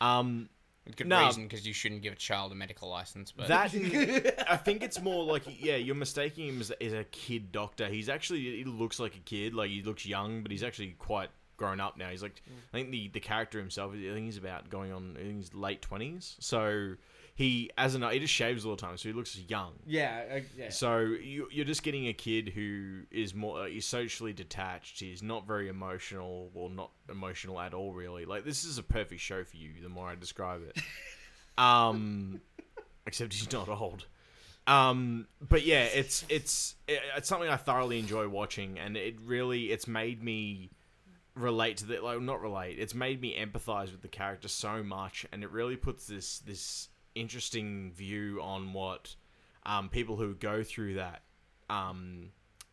No. 0.00 0.06
Um, 0.06 0.48
Good 0.96 1.06
No. 1.06 1.24
reason 1.26 1.44
because 1.44 1.66
you 1.66 1.72
shouldn't 1.72 2.02
give 2.02 2.12
a 2.12 2.16
child 2.16 2.52
a 2.52 2.54
medical 2.54 2.88
license. 2.90 3.32
But 3.32 3.48
that 3.48 3.74
I 4.50 4.56
think 4.56 4.82
it's 4.82 5.00
more 5.00 5.24
like 5.24 5.42
yeah, 5.46 5.76
you're 5.76 5.94
mistaking 5.94 6.48
him 6.48 6.60
as, 6.60 6.70
as 6.72 6.92
a 6.92 7.04
kid 7.04 7.52
doctor. 7.52 7.88
He's 7.88 8.08
actually 8.08 8.40
he 8.40 8.64
looks 8.64 9.00
like 9.00 9.14
a 9.16 9.20
kid, 9.20 9.54
like 9.54 9.70
he 9.70 9.82
looks 9.82 10.04
young, 10.04 10.42
but 10.42 10.50
he's 10.50 10.62
actually 10.62 10.94
quite 10.98 11.30
grown 11.56 11.80
up 11.80 11.96
now. 11.96 12.10
He's 12.10 12.22
like 12.22 12.42
mm. 12.48 12.58
I 12.72 12.76
think 12.76 12.90
the 12.90 13.08
the 13.08 13.20
character 13.20 13.58
himself, 13.58 13.92
I 13.94 13.96
think 13.96 14.26
he's 14.26 14.36
about 14.36 14.68
going 14.68 14.92
on, 14.92 15.16
I 15.18 15.22
think 15.22 15.36
he's 15.36 15.54
late 15.54 15.80
twenties. 15.80 16.36
So 16.40 16.96
he 17.34 17.68
as 17.76 17.96
an 17.96 18.02
he 18.10 18.20
just 18.20 18.32
shaves 18.32 18.64
all 18.64 18.76
the 18.76 18.80
time, 18.80 18.96
so 18.96 19.08
he 19.08 19.12
looks 19.12 19.36
young. 19.48 19.72
Yeah, 19.86 20.22
uh, 20.32 20.40
yeah. 20.56 20.70
So 20.70 20.98
you, 20.98 21.48
you're 21.50 21.64
just 21.64 21.82
getting 21.82 22.06
a 22.06 22.12
kid 22.12 22.50
who 22.50 23.02
is 23.10 23.34
more 23.34 23.62
uh, 23.62 23.66
is 23.66 23.84
socially 23.84 24.32
detached. 24.32 25.00
He's 25.00 25.20
not 25.20 25.44
very 25.44 25.68
emotional, 25.68 26.50
or 26.54 26.70
not 26.70 26.92
emotional 27.10 27.60
at 27.60 27.74
all, 27.74 27.92
really. 27.92 28.24
Like 28.24 28.44
this 28.44 28.64
is 28.64 28.78
a 28.78 28.84
perfect 28.84 29.20
show 29.20 29.42
for 29.42 29.56
you. 29.56 29.70
The 29.82 29.88
more 29.88 30.08
I 30.08 30.14
describe 30.14 30.62
it, 30.62 30.80
um, 31.58 32.40
except 33.04 33.32
he's 33.32 33.50
not 33.50 33.68
old. 33.68 34.06
Um, 34.68 35.26
but 35.40 35.64
yeah, 35.64 35.84
it's 35.84 36.24
it's 36.28 36.76
it's 36.86 37.28
something 37.28 37.48
I 37.48 37.56
thoroughly 37.56 37.98
enjoy 37.98 38.28
watching, 38.28 38.78
and 38.78 38.96
it 38.96 39.16
really 39.24 39.72
it's 39.72 39.88
made 39.88 40.22
me 40.22 40.70
relate 41.34 41.78
to 41.78 41.86
the 41.86 42.00
like 42.00 42.20
not 42.20 42.40
relate. 42.40 42.78
It's 42.78 42.94
made 42.94 43.20
me 43.20 43.36
empathize 43.36 43.90
with 43.90 44.02
the 44.02 44.08
character 44.08 44.46
so 44.46 44.84
much, 44.84 45.26
and 45.32 45.42
it 45.42 45.50
really 45.50 45.76
puts 45.76 46.06
this 46.06 46.38
this 46.38 46.90
interesting 47.14 47.92
view 47.92 48.40
on 48.42 48.72
what 48.72 49.14
um, 49.66 49.88
people 49.88 50.16
who 50.16 50.34
go 50.34 50.62
through 50.62 50.94
that 50.94 51.22
um, 51.70 52.30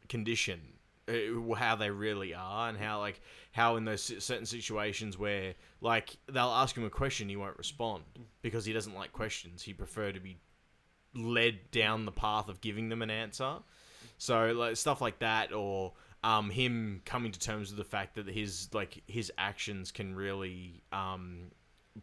condition, 0.09 0.59
uh, 1.07 1.53
how 1.55 1.75
they 1.75 1.89
really 1.89 2.33
are, 2.33 2.69
and 2.69 2.77
how 2.77 2.99
like 2.99 3.21
how 3.51 3.75
in 3.75 3.85
those 3.85 4.01
certain 4.23 4.45
situations 4.45 5.17
where 5.17 5.53
like 5.81 6.17
they'll 6.31 6.45
ask 6.47 6.75
him 6.75 6.85
a 6.85 6.89
question, 6.89 7.29
he 7.29 7.35
won't 7.35 7.57
respond 7.57 8.03
because 8.41 8.65
he 8.65 8.73
doesn't 8.73 8.95
like 8.95 9.11
questions. 9.11 9.61
He 9.61 9.73
prefer 9.73 10.11
to 10.11 10.19
be 10.19 10.37
led 11.13 11.71
down 11.71 12.05
the 12.05 12.11
path 12.11 12.47
of 12.47 12.61
giving 12.61 12.89
them 12.89 13.01
an 13.01 13.09
answer. 13.09 13.57
So 14.17 14.51
like 14.51 14.77
stuff 14.77 15.01
like 15.01 15.19
that, 15.19 15.53
or 15.53 15.93
um, 16.23 16.49
him 16.49 17.01
coming 17.05 17.31
to 17.31 17.39
terms 17.39 17.69
with 17.69 17.77
the 17.77 17.83
fact 17.83 18.15
that 18.15 18.27
his 18.27 18.69
like 18.73 19.01
his 19.07 19.31
actions 19.37 19.91
can 19.91 20.15
really 20.15 20.83
um, 20.91 21.51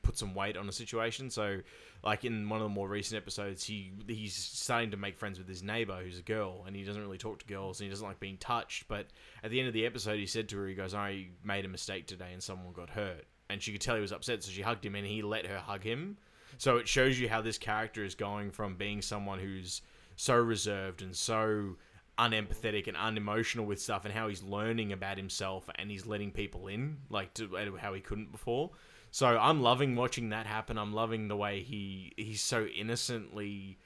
put 0.02 0.18
some 0.18 0.34
weight 0.34 0.56
on 0.56 0.68
a 0.68 0.72
situation. 0.72 1.30
So 1.30 1.60
like 2.04 2.24
in 2.24 2.48
one 2.48 2.60
of 2.60 2.64
the 2.64 2.74
more 2.74 2.88
recent 2.88 3.20
episodes, 3.20 3.64
he 3.64 3.92
he's 4.06 4.34
starting 4.34 4.90
to 4.90 4.96
make 4.96 5.18
friends 5.18 5.38
with 5.38 5.48
his 5.48 5.62
neighbor 5.62 5.98
who's 6.02 6.18
a 6.18 6.22
girl, 6.22 6.64
and 6.66 6.76
he 6.76 6.84
doesn't 6.84 7.00
really 7.00 7.18
talk 7.18 7.38
to 7.40 7.46
girls, 7.46 7.80
and 7.80 7.86
he 7.86 7.90
doesn't 7.90 8.06
like 8.06 8.20
being 8.20 8.36
touched. 8.36 8.88
But 8.88 9.06
at 9.42 9.50
the 9.50 9.58
end 9.58 9.68
of 9.68 9.74
the 9.74 9.86
episode, 9.86 10.18
he 10.18 10.26
said 10.26 10.48
to 10.50 10.58
her, 10.58 10.68
he 10.68 10.74
goes, 10.74 10.94
"I 10.94 11.28
made 11.42 11.64
a 11.64 11.68
mistake 11.68 12.06
today, 12.06 12.32
and 12.32 12.42
someone 12.42 12.72
got 12.72 12.90
hurt." 12.90 13.26
And 13.50 13.62
she 13.62 13.72
could 13.72 13.80
tell 13.80 13.94
he 13.94 14.02
was 14.02 14.12
upset, 14.12 14.42
so 14.42 14.50
she 14.50 14.62
hugged 14.62 14.84
him, 14.84 14.94
and 14.94 15.06
he 15.06 15.22
let 15.22 15.46
her 15.46 15.58
hug 15.58 15.82
him. 15.82 16.18
So 16.58 16.76
it 16.76 16.86
shows 16.86 17.18
you 17.18 17.28
how 17.28 17.40
this 17.40 17.58
character 17.58 18.04
is 18.04 18.14
going 18.14 18.50
from 18.50 18.76
being 18.76 19.00
someone 19.00 19.38
who's 19.38 19.80
so 20.16 20.34
reserved 20.36 21.02
and 21.02 21.16
so 21.16 21.76
unempathetic 22.18 22.88
and 22.88 22.96
unemotional 22.96 23.64
with 23.64 23.80
stuff, 23.80 24.04
and 24.04 24.12
how 24.12 24.28
he's 24.28 24.42
learning 24.42 24.92
about 24.92 25.16
himself 25.16 25.70
and 25.76 25.90
he's 25.90 26.04
letting 26.04 26.32
people 26.32 26.66
in, 26.66 26.98
like 27.08 27.32
to 27.34 27.76
how 27.80 27.94
he 27.94 28.00
couldn't 28.00 28.32
before. 28.32 28.70
So 29.10 29.26
I'm 29.26 29.62
loving 29.62 29.96
watching 29.96 30.30
that 30.30 30.46
happen. 30.46 30.78
I'm 30.78 30.92
loving 30.92 31.28
the 31.28 31.36
way 31.36 31.62
he 31.62 32.12
he's 32.16 32.40
so 32.40 32.66
innocently 32.66 33.78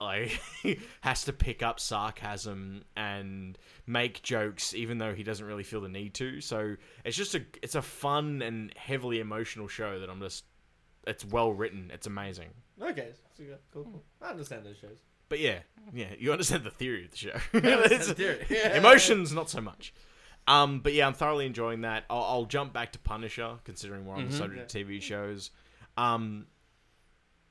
like 0.00 0.40
has 1.00 1.24
to 1.24 1.32
pick 1.32 1.62
up 1.62 1.78
sarcasm 1.78 2.82
and 2.96 3.56
make 3.86 4.22
jokes 4.22 4.74
even 4.74 4.98
though 4.98 5.14
he 5.14 5.22
doesn't 5.22 5.46
really 5.46 5.62
feel 5.62 5.80
the 5.80 5.88
need 5.88 6.14
to. 6.14 6.40
So 6.40 6.76
it's 7.04 7.16
just 7.16 7.34
a 7.34 7.42
it's 7.62 7.74
a 7.74 7.82
fun 7.82 8.42
and 8.42 8.72
heavily 8.76 9.20
emotional 9.20 9.68
show 9.68 10.00
that 10.00 10.10
I'm 10.10 10.20
just 10.20 10.44
it's 11.06 11.24
well 11.24 11.52
written. 11.52 11.90
It's 11.92 12.06
amazing. 12.06 12.48
Okay, 12.80 13.08
cool, 13.72 13.84
cool. 13.84 14.02
I 14.20 14.30
understand 14.30 14.64
those 14.64 14.76
shows. 14.76 14.98
But 15.28 15.40
yeah, 15.40 15.60
yeah, 15.94 16.08
you 16.18 16.30
understand 16.30 16.62
the 16.64 16.70
theory 16.70 17.06
of 17.06 17.10
the 17.10 17.16
show. 17.16 17.32
The 17.52 18.14
theory. 18.14 18.44
Yeah. 18.50 18.76
Emotions, 18.76 19.32
not 19.32 19.48
so 19.48 19.60
much. 19.60 19.94
Um, 20.48 20.80
but 20.80 20.92
yeah, 20.92 21.06
I'm 21.06 21.14
thoroughly 21.14 21.46
enjoying 21.46 21.82
that. 21.82 22.04
I'll, 22.10 22.22
I'll 22.24 22.44
jump 22.46 22.72
back 22.72 22.92
to 22.92 22.98
Punisher, 22.98 23.58
considering 23.64 24.04
we're 24.06 24.14
on 24.16 24.28
the 24.28 24.34
Mhm. 24.34 24.38
subject 24.38 24.74
of 24.74 24.82
TV 24.82 25.00
shows. 25.00 25.50
Um, 25.96 26.46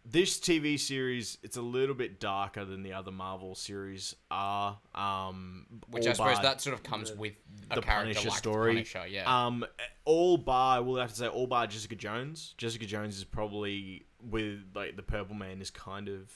this 0.03 0.39
TV 0.39 0.79
series, 0.79 1.37
it's 1.43 1.57
a 1.57 1.61
little 1.61 1.93
bit 1.93 2.19
darker 2.19 2.65
than 2.65 2.81
the 2.81 2.91
other 2.93 3.11
Marvel 3.11 3.53
series 3.53 4.15
are. 4.31 4.79
Um, 4.95 5.67
which 5.91 6.07
I 6.07 6.13
suppose 6.13 6.39
that 6.41 6.59
sort 6.59 6.73
of 6.73 6.81
comes 6.83 7.11
with 7.13 7.33
a 7.69 7.75
the 7.75 7.81
character 7.81 8.13
Punisher 8.15 8.29
like 8.29 8.37
story. 8.37 8.71
the 8.73 8.79
Punisher. 8.83 9.07
Yeah. 9.07 9.45
Um, 9.45 9.63
all 10.03 10.37
bar, 10.37 10.81
we'll 10.81 10.99
have 10.99 11.11
to 11.11 11.15
say 11.15 11.27
all 11.27 11.45
bar 11.47 11.67
Jessica 11.67 11.95
Jones. 11.95 12.55
Jessica 12.57 12.85
Jones 12.87 13.17
is 13.17 13.23
probably 13.23 14.05
with 14.19 14.63
like 14.73 14.95
the 14.95 15.03
Purple 15.03 15.35
Man 15.35 15.61
is 15.61 15.69
kind 15.69 16.09
of 16.09 16.31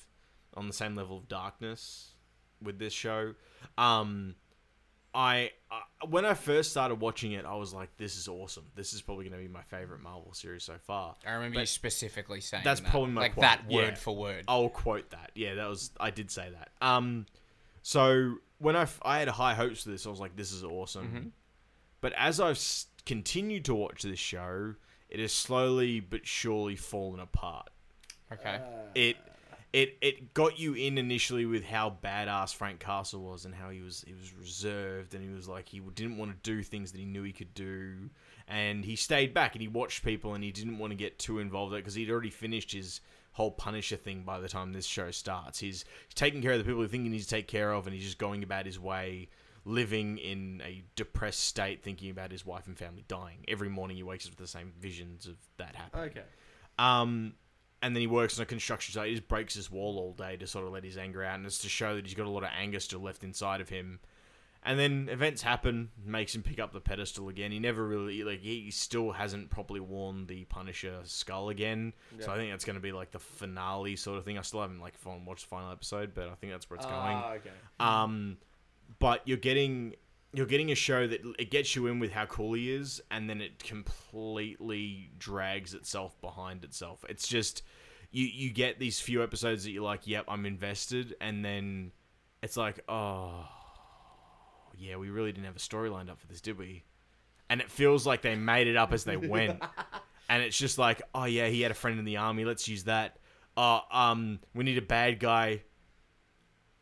on 0.54 0.68
the 0.68 0.74
same 0.74 0.96
level 0.96 1.18
of 1.18 1.28
darkness 1.28 2.12
with 2.62 2.78
this 2.80 2.94
show. 2.94 3.34
Um, 3.80 4.36
I, 5.15 5.51
I 5.72 5.81
when 6.10 6.25
I 6.25 6.34
first 6.34 6.72
started 6.72 6.95
watching 6.95 7.31
it, 7.31 7.45
I 7.45 7.55
was 7.55 7.74
like, 7.74 7.95
"This 7.98 8.17
is 8.17 8.27
awesome. 8.27 8.65
This 8.75 8.93
is 8.93 9.01
probably 9.01 9.24
going 9.29 9.41
to 9.41 9.48
be 9.48 9.51
my 9.51 9.62
favorite 9.63 10.01
Marvel 10.01 10.34
series 10.34 10.63
so 10.63 10.74
far." 10.86 11.15
I 11.25 11.31
remember 11.31 11.62
you 11.62 11.65
specifically 11.65 12.41
saying 12.41 12.63
that's 12.65 12.81
that. 12.81 12.89
probably 12.89 13.12
my 13.12 13.22
like 13.22 13.34
quote, 13.34 13.41
that 13.43 13.67
word 13.67 13.84
yeah. 13.89 13.95
for 13.95 14.15
word. 14.15 14.43
I'll 14.48 14.69
quote 14.69 15.10
that. 15.12 15.31
Yeah, 15.34 15.55
that 15.55 15.67
was 15.69 15.91
I 16.00 16.12
did 16.12 16.29
say 16.29 16.50
that. 16.51 16.69
Um, 16.86 17.25
so 17.81 18.36
when 18.60 18.75
I, 18.75 18.81
f- 18.84 19.00
I 19.03 19.19
had 19.19 19.27
high 19.29 19.53
hopes 19.53 19.84
for 19.84 19.89
this, 19.89 20.05
I 20.05 20.10
was 20.10 20.19
like, 20.19 20.36
"This 20.36 20.51
is 20.51 20.63
awesome." 20.63 21.07
Mhm. 21.07 21.31
But 22.01 22.13
as 22.17 22.39
I've 22.39 22.57
s- 22.57 22.88
continued 23.05 23.65
to 23.65 23.75
watch 23.75 24.01
this 24.03 24.19
show, 24.19 24.75
it 25.10 25.19
has 25.19 25.31
slowly 25.34 26.00
but 26.01 26.27
surely 26.27 26.75
fallen 26.75 27.19
apart. 27.19 27.69
Okay. 28.31 28.55
Uh, 28.55 28.89
It 28.95 29.17
it 29.75 29.98
it 30.00 30.34
got 30.34 30.58
you 30.58 30.74
in 30.74 30.98
initially 30.98 31.46
with 31.46 31.65
how 31.65 31.98
badass 32.01 32.55
Frank 32.55 32.79
Castle 32.79 33.22
was 33.22 33.44
and 33.44 33.53
how 33.53 33.70
he 33.70 33.82
was 33.82 34.05
he 34.08 34.13
was 34.13 34.34
reserved 34.34 35.13
and 35.13 35.22
he 35.22 35.29
was 35.29 35.50
like 35.50 35.67
he 35.67 35.82
didn't 35.94 36.17
want 36.17 36.32
to 36.32 36.50
do 36.50 36.63
things 36.63 36.94
that 36.94 36.98
he 36.98 37.03
knew 37.03 37.24
he 37.24 37.34
could 37.34 37.53
do 37.53 38.10
and 38.48 38.86
he 38.86 38.96
stayed 38.96 39.34
back 39.34 39.53
and 39.53 39.62
he 39.62 39.67
watched 39.67 40.05
people 40.05 40.34
and 40.34 40.46
he 40.46 40.51
didn't 40.51 40.77
want 40.77 40.91
to 40.91 40.96
get 40.96 41.20
too 41.20 41.39
involved 41.39 41.74
because 41.74 41.94
he'd 41.94 42.10
already 42.10 42.29
finished 42.29 42.72
his 42.72 43.01
whole 43.34 43.51
Punisher 43.51 43.98
thing 43.98 44.24
by 44.24 44.39
the 44.39 44.48
time 44.48 44.72
this 44.72 44.86
show 44.86 45.12
starts. 45.12 45.60
He's, 45.60 45.84
he's 46.08 46.13
taking 46.13 46.41
care 46.41 46.53
of 46.53 46.60
the 46.60 46.63
people 46.63 46.82
he 46.82 46.88
thinks 46.88 47.03
he 47.03 47.10
needs 47.10 47.25
to 47.25 47.36
take 47.36 47.50
care 47.50 47.74
of 47.74 47.86
and 47.86 47.94
he's 47.94 48.05
just 48.05 48.17
going 48.17 48.44
about 48.44 48.65
his 48.65 48.79
way 48.79 49.27
living 49.65 50.20
in 50.20 50.62
a 50.63 50.84
depressed 50.96 51.44
state 51.44 51.84
thinking 51.84 52.10
about 52.12 52.32
his 52.32 52.46
wife 52.46 52.65
and 52.67 52.77
family 52.77 53.03
dying. 53.10 53.39
Every 53.50 53.67
morning 53.67 53.98
he 53.98 54.03
wakes 54.03 54.25
up 54.25 54.32
with 54.32 54.39
the 54.39 54.48
same 54.48 54.72
visions 54.79 55.25
of 55.25 55.36
that 55.58 55.75
happening. 55.75 56.12
okay. 56.12 56.24
Um, 56.77 57.34
and 57.86 57.96
then 57.96 58.01
he 58.01 58.08
works 58.08 58.39
on 58.39 58.44
a 58.44 58.48
construction 58.48 58.94
site. 58.94 59.10
He 59.10 59.13
just 59.13 59.27
breaks 59.27 59.54
his 59.54 59.70
wall 59.70 60.00
all 60.00 60.13
day 60.13 60.38
to 60.38 60.48
sort 60.48 60.65
of 60.65 60.74
let 60.74 60.84
his 60.84 60.98
anger 60.98 61.24
out, 61.24 61.36
and 61.36 61.46
it's 61.46 61.60
to 61.60 61.70
show 61.70 61.96
that 61.96 62.04
he's 62.04 62.15
got 62.15 62.25
a 62.25 62.30
lot 62.32 62.42
of 62.42 62.50
anger 62.60 62.80
still 62.80 63.00
left 63.00 63.24
inside 63.24 63.62
of 63.62 63.70
him. 63.70 64.00
And 64.63 64.80
then 64.80 65.08
events 65.12 65.44
happen, 65.44 65.92
makes 66.04 66.34
him 66.34 66.42
pick 66.42 66.60
up 66.60 66.74
the 66.74 66.80
pedestal 66.80 67.30
again. 67.30 67.51
He 67.51 67.60
never 67.60 67.86
really 67.86 68.24
like 68.24 68.39
he 68.39 68.72
still 68.72 69.12
hasn't 69.12 69.51
properly 69.51 69.82
worn 69.82 70.25
the 70.25 70.46
Punisher 70.46 71.01
skull 71.04 71.50
again. 71.50 71.94
So 72.20 72.32
I 72.32 72.38
think 72.38 72.50
that's 72.50 72.65
going 72.65 72.75
to 72.75 72.82
be 72.82 72.92
like 72.92 73.12
the 73.12 73.20
finale 73.20 73.96
sort 73.98 74.18
of 74.18 74.25
thing. 74.25 74.39
I 74.39 74.42
still 74.42 74.62
haven't 74.62 74.82
like 74.82 74.96
watched 75.24 75.44
the 75.44 75.50
final 75.50 75.72
episode, 75.72 76.15
but 76.15 76.30
I 76.30 76.34
think 76.34 76.54
that's 76.54 76.68
where 76.68 76.77
it's 76.77 76.88
going. 76.88 76.96
Ah, 76.98 77.34
okay. 77.34 77.51
Um, 77.80 78.38
but 78.98 79.22
you're 79.25 79.38
getting 79.38 79.94
you're 80.36 80.46
getting 80.46 80.72
a 80.72 80.75
show 80.75 81.08
that 81.08 81.22
it 81.39 81.50
gets 81.50 81.75
you 81.75 81.88
in 81.88 82.00
with 82.00 82.12
how 82.12 82.25
cool 82.25 82.54
he 82.54 82.72
is, 82.72 83.01
and 83.10 83.30
then 83.30 83.42
it 83.42 83.63
completely 83.63 85.12
drags 85.18 85.74
itself 85.74 86.20
behind 86.22 86.63
itself. 86.63 87.06
It's 87.10 87.27
just 87.27 87.63
you 88.12 88.25
you 88.25 88.51
get 88.51 88.80
these 88.80 89.00
few 89.00 89.24
episodes 89.24 89.63
that 89.63 89.72
you're 89.72 89.84
like, 89.84 90.08
yep, 90.08 90.25
I'm 90.27 90.46
invested, 90.46 91.15
and 91.22 91.44
then 91.44 91.92
it's 92.42 92.58
like, 92.58 92.80
oh, 92.88 93.48
yeah, 94.77 94.98
we 94.98 95.10
really 95.10 95.32
didn't 95.32 95.46
have 95.46 95.56
a 95.56 95.60
story 95.60 95.89
lined 95.89 96.10
up 96.10 96.20
for 96.20 96.27
this, 96.27 96.42
did 96.42 96.58
we? 96.58 96.84
And 97.50 97.62
it 97.62 97.72
feels 97.72 98.06
like 98.06 98.22
they 98.22 98.36
made 98.36 98.68
it 98.68 98.75
up 98.75 98.94
as 98.94 99.04
they 99.04 99.18
went. 99.18 99.63
and 100.30 100.44
it's 100.44 100.58
just 100.58 100.77
like, 100.77 101.01
oh 101.13 101.25
yeah, 101.25 101.48
he 101.48 101.62
had 101.62 101.72
a 101.72 101.75
friend 101.75 102.00
in 102.00 102.06
the 102.06 102.18
army. 102.18 102.46
Let's 102.46 102.68
use 102.68 102.86
that. 102.86 103.18
Uh, 103.56 103.80
um, 103.92 104.39
we 104.54 104.63
need 104.63 104.77
a 104.77 104.82
bad 104.82 105.20
guy. 105.20 105.63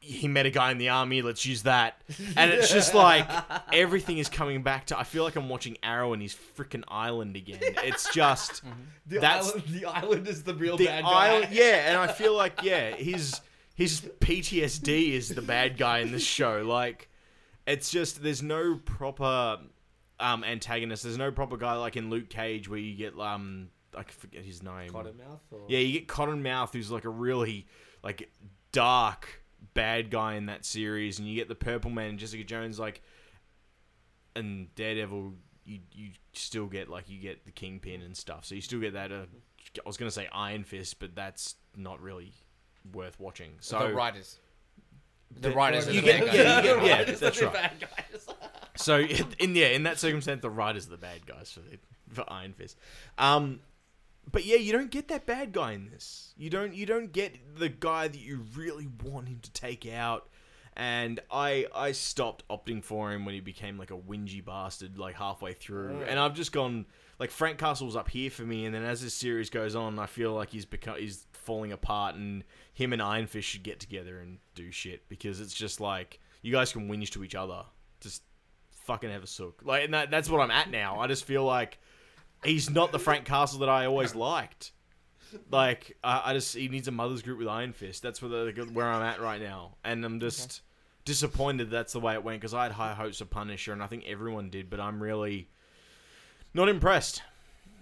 He 0.05 0.27
met 0.27 0.45
a 0.45 0.49
guy 0.49 0.69
in 0.71 0.77
the 0.79 0.89
army. 0.89 1.21
Let's 1.21 1.45
use 1.45 1.63
that. 1.63 2.01
And 2.35 2.51
it's 2.51 2.71
just 2.71 2.93
like 2.93 3.25
everything 3.71 4.17
is 4.17 4.27
coming 4.27 4.61
back 4.61 4.87
to. 4.87 4.99
I 4.99 5.03
feel 5.03 5.23
like 5.23 5.37
I'm 5.37 5.47
watching 5.47 5.77
Arrow 5.81 6.11
and 6.11 6.21
his 6.21 6.35
freaking 6.35 6.83
island 6.87 7.35
again. 7.37 7.59
It's 7.61 8.13
just 8.13 8.63
The 9.07 9.19
That's- 9.19 9.49
island, 9.49 9.63
the 9.69 9.85
island 9.85 10.27
is 10.27 10.43
the 10.43 10.55
real 10.55 10.75
the 10.77 10.87
bad 10.87 11.03
guy. 11.03 11.09
island. 11.09 11.47
Yeah, 11.53 11.89
and 11.89 11.97
I 11.97 12.07
feel 12.07 12.35
like 12.35 12.59
yeah, 12.63 12.91
his 12.95 13.39
his 13.75 14.01
PTSD 14.19 15.11
is 15.11 15.29
the 15.29 15.41
bad 15.41 15.77
guy 15.77 15.99
in 15.99 16.11
this 16.11 16.23
show. 16.25 16.63
Like, 16.63 17.09
it's 17.65 17.89
just 17.89 18.21
there's 18.21 18.43
no 18.43 18.79
proper 18.83 19.59
um 20.19 20.43
antagonist. 20.43 21.03
There's 21.03 21.17
no 21.17 21.31
proper 21.31 21.55
guy 21.57 21.75
like 21.75 21.95
in 21.95 22.09
Luke 22.09 22.29
Cage 22.29 22.67
where 22.69 22.79
you 22.79 22.95
get 22.95 23.17
um 23.17 23.69
I 23.95 24.03
forget 24.03 24.43
his 24.43 24.61
name. 24.63 24.91
Cottonmouth. 24.91 25.39
Or... 25.51 25.61
Yeah, 25.69 25.79
you 25.79 25.99
get 25.99 26.07
Cottonmouth, 26.07 26.73
who's 26.73 26.91
like 26.91 27.05
a 27.05 27.09
really 27.09 27.67
like 28.03 28.29
dark 28.73 29.42
bad 29.73 30.09
guy 30.11 30.35
in 30.35 30.45
that 30.47 30.65
series, 30.65 31.19
and 31.19 31.27
you 31.27 31.35
get 31.35 31.47
the 31.47 31.55
Purple 31.55 31.91
Man 31.91 32.09
and 32.11 32.19
Jessica 32.19 32.43
Jones, 32.43 32.79
like, 32.79 33.01
and 34.35 34.73
Daredevil 34.75 35.33
you 35.65 35.79
you 35.93 36.09
still 36.33 36.65
get 36.67 36.89
like 36.89 37.09
you 37.09 37.19
get 37.19 37.45
the 37.45 37.51
kingpin 37.51 38.01
and 38.01 38.15
stuff. 38.17 38.45
So 38.45 38.55
you 38.55 38.61
still 38.61 38.79
get 38.81 38.93
that. 38.93 39.11
Uh, 39.11 39.25
I 39.77 39.87
was 39.87 39.97
gonna 39.97 40.11
say 40.11 40.27
Iron 40.33 40.63
Fist, 40.63 40.99
but 40.99 41.15
that's 41.15 41.55
not 41.77 42.01
really 42.01 42.33
worth 42.93 43.19
watching. 43.19 43.53
So 43.59 43.87
the 43.87 43.93
writers. 43.93 44.39
The, 45.31 45.49
The- 45.49 45.55
writers. 45.55 45.87
are 45.87 45.91
you 45.93 46.01
the 46.01 46.05
get- 46.07 46.25
bad 46.25 46.27
guys. 46.27 46.35
yeah, 46.35 46.73
you 46.73 46.79
get- 46.81 47.07
yeah, 47.07 47.15
that's 47.19 47.41
right. 47.41 47.71
So 48.75 48.99
in 49.39 49.55
yeah, 49.55 49.67
in 49.67 49.83
that 49.83 49.99
circumstance, 49.99 50.41
the 50.41 50.49
writers 50.49 50.87
are 50.87 50.91
the 50.91 50.97
bad 50.97 51.25
guys 51.25 51.51
for 51.51 51.61
the, 51.61 51.79
for 52.13 52.23
Iron 52.31 52.53
Fist. 52.53 52.77
Um, 53.17 53.59
but 54.31 54.45
yeah, 54.45 54.57
you 54.57 54.71
don't 54.71 54.91
get 54.91 55.07
that 55.09 55.25
bad 55.25 55.51
guy 55.51 55.73
in 55.73 55.89
this. 55.89 56.33
You 56.37 56.49
don't 56.49 56.73
you 56.73 56.85
don't 56.85 57.11
get 57.11 57.57
the 57.57 57.69
guy 57.69 58.07
that 58.07 58.19
you 58.19 58.45
really 58.55 58.87
want 59.03 59.27
him 59.27 59.39
to 59.41 59.51
take 59.51 59.87
out. 59.91 60.29
And 60.75 61.19
I 61.29 61.67
I 61.75 61.91
stopped 61.91 62.43
opting 62.49 62.83
for 62.83 63.11
him 63.11 63.25
when 63.25 63.35
he 63.35 63.41
became 63.41 63.77
like 63.77 63.91
a 63.91 63.97
whingy 63.97 64.43
bastard 64.43 64.97
like 64.97 65.15
halfway 65.15 65.53
through. 65.53 66.03
And 66.07 66.19
I've 66.19 66.33
just 66.33 66.51
gone 66.51 66.85
like 67.19 67.29
Frank 67.31 67.59
Castle's 67.59 67.95
up 67.95 68.09
here 68.09 68.31
for 68.31 68.43
me, 68.43 68.65
and 68.65 68.73
then 68.73 68.83
as 68.83 69.01
this 69.01 69.13
series 69.13 69.49
goes 69.49 69.75
on, 69.75 69.99
I 69.99 70.07
feel 70.07 70.33
like 70.33 70.49
he's 70.49 70.65
become 70.65 70.97
he's 70.97 71.27
falling 71.31 71.71
apart, 71.71 72.15
and 72.15 72.43
him 72.73 72.91
and 72.91 73.01
Iron 73.01 73.27
Fist 73.27 73.47
should 73.47 73.63
get 73.63 73.79
together 73.79 74.19
and 74.19 74.39
do 74.55 74.71
shit 74.71 75.07
because 75.09 75.39
it's 75.39 75.53
just 75.53 75.79
like 75.79 76.19
you 76.41 76.51
guys 76.51 76.71
can 76.71 76.89
whinge 76.89 77.11
to 77.11 77.23
each 77.23 77.35
other. 77.35 77.63
Just 78.01 78.23
fucking 78.71 79.09
have 79.09 79.23
a 79.23 79.27
sook. 79.27 79.61
Like, 79.63 79.85
and 79.85 79.93
that, 79.93 80.11
that's 80.11 80.29
what 80.29 80.41
I'm 80.41 80.51
at 80.51 80.69
now. 80.69 80.99
I 80.99 81.07
just 81.07 81.25
feel 81.25 81.43
like 81.43 81.79
he's 82.45 82.69
not 82.69 82.91
the 82.91 82.99
Frank 82.99 83.25
Castle 83.25 83.59
that 83.59 83.69
I 83.69 83.85
always 83.85 84.15
liked. 84.15 84.71
Like, 85.51 85.97
I, 86.03 86.21
I 86.25 86.33
just 86.33 86.55
he 86.55 86.67
needs 86.67 86.87
a 86.87 86.91
mother's 86.91 87.21
group 87.21 87.39
with 87.39 87.47
Iron 87.47 87.73
Fist. 87.73 88.03
That's 88.03 88.21
where 88.21 88.29
the, 88.29 88.69
where 88.71 88.87
I'm 88.87 89.01
at 89.01 89.19
right 89.19 89.41
now, 89.41 89.75
and 89.83 90.05
I'm 90.05 90.19
just 90.19 90.61
disappointed 91.05 91.69
that's 91.69 91.93
the 91.93 91.99
way 91.99 92.13
it 92.13 92.23
went 92.23 92.39
because 92.39 92.53
I 92.53 92.63
had 92.63 92.71
high 92.73 92.93
hopes 92.93 93.19
of 93.21 93.29
Punisher, 93.29 93.73
and 93.73 93.81
I 93.81 93.87
think 93.87 94.05
everyone 94.07 94.49
did, 94.49 94.69
but 94.69 94.79
I'm 94.79 95.01
really 95.01 95.49
not 96.53 96.69
impressed. 96.69 97.23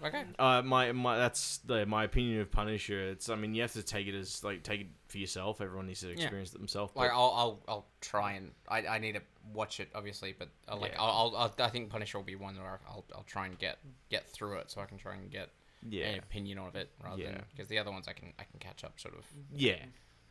Okay. 0.04 0.24
Uh, 0.40 0.62
my 0.64 0.92
my 0.92 1.18
that's 1.18 1.60
the 1.60 1.86
my 1.86 2.04
opinion 2.06 2.42
of 2.42 2.52
Punisher. 2.52 3.10
It's 3.10 3.30
I 3.30 3.36
mean 3.36 3.54
you 3.54 3.62
have 3.62 3.74
to 3.74 3.84
take 3.84 4.08
it 4.08 4.16
as 4.16 4.44
like 4.44 4.64
take 4.64 4.82
it 4.82 4.88
for 5.08 5.18
yourself. 5.18 5.62
Everyone 5.62 5.88
needs 5.88 6.02
to 6.02 6.10
experience 6.10 6.54
it 6.54 6.58
themselves. 6.58 6.94
Like 6.96 7.12
I'll, 7.12 7.34
I'll, 7.36 7.60
I'll 7.68 7.86
try 8.02 8.34
and 8.34 8.52
I, 8.68 8.86
I 8.88 8.98
need 9.00 9.14
to 9.14 9.22
watch 9.54 9.80
it 9.80 9.90
obviously, 9.94 10.34
but 10.38 10.50
uh, 10.68 10.78
like 10.78 10.94
Yeah. 10.94 11.02
I'll, 11.02 11.36
I'll, 11.36 11.54
I'll, 11.60 11.70
think 11.70 11.90
Punisher 11.90 12.18
will 12.18 12.26
be 12.26 12.36
one 12.36 12.56
where 12.56 12.80
I'll, 12.88 13.06
I'll 13.16 13.24
try 13.24 13.46
and 13.48 13.58
get 13.58 13.78
get 14.10 14.28
through 14.28 14.58
it 14.58 14.72
so 14.72 14.82
I 14.82 14.86
can 14.86 14.98
try 14.98 15.16
and 15.16 15.30
get 15.30 15.50
yeah, 15.88 16.08
an 16.08 16.20
opinion 16.20 16.58
of 16.60 16.76
it 16.76 16.90
rather 17.04 17.24
than 17.24 17.44
because 17.52 17.68
the 17.68 17.80
other 17.80 17.92
ones 17.92 18.08
I 18.08 18.14
can 18.14 18.34
I 18.40 18.44
can 18.44 18.60
catch 18.60 18.84
up 18.84 19.00
sort 19.00 19.16
of. 19.16 19.26
yeah. 19.56 19.78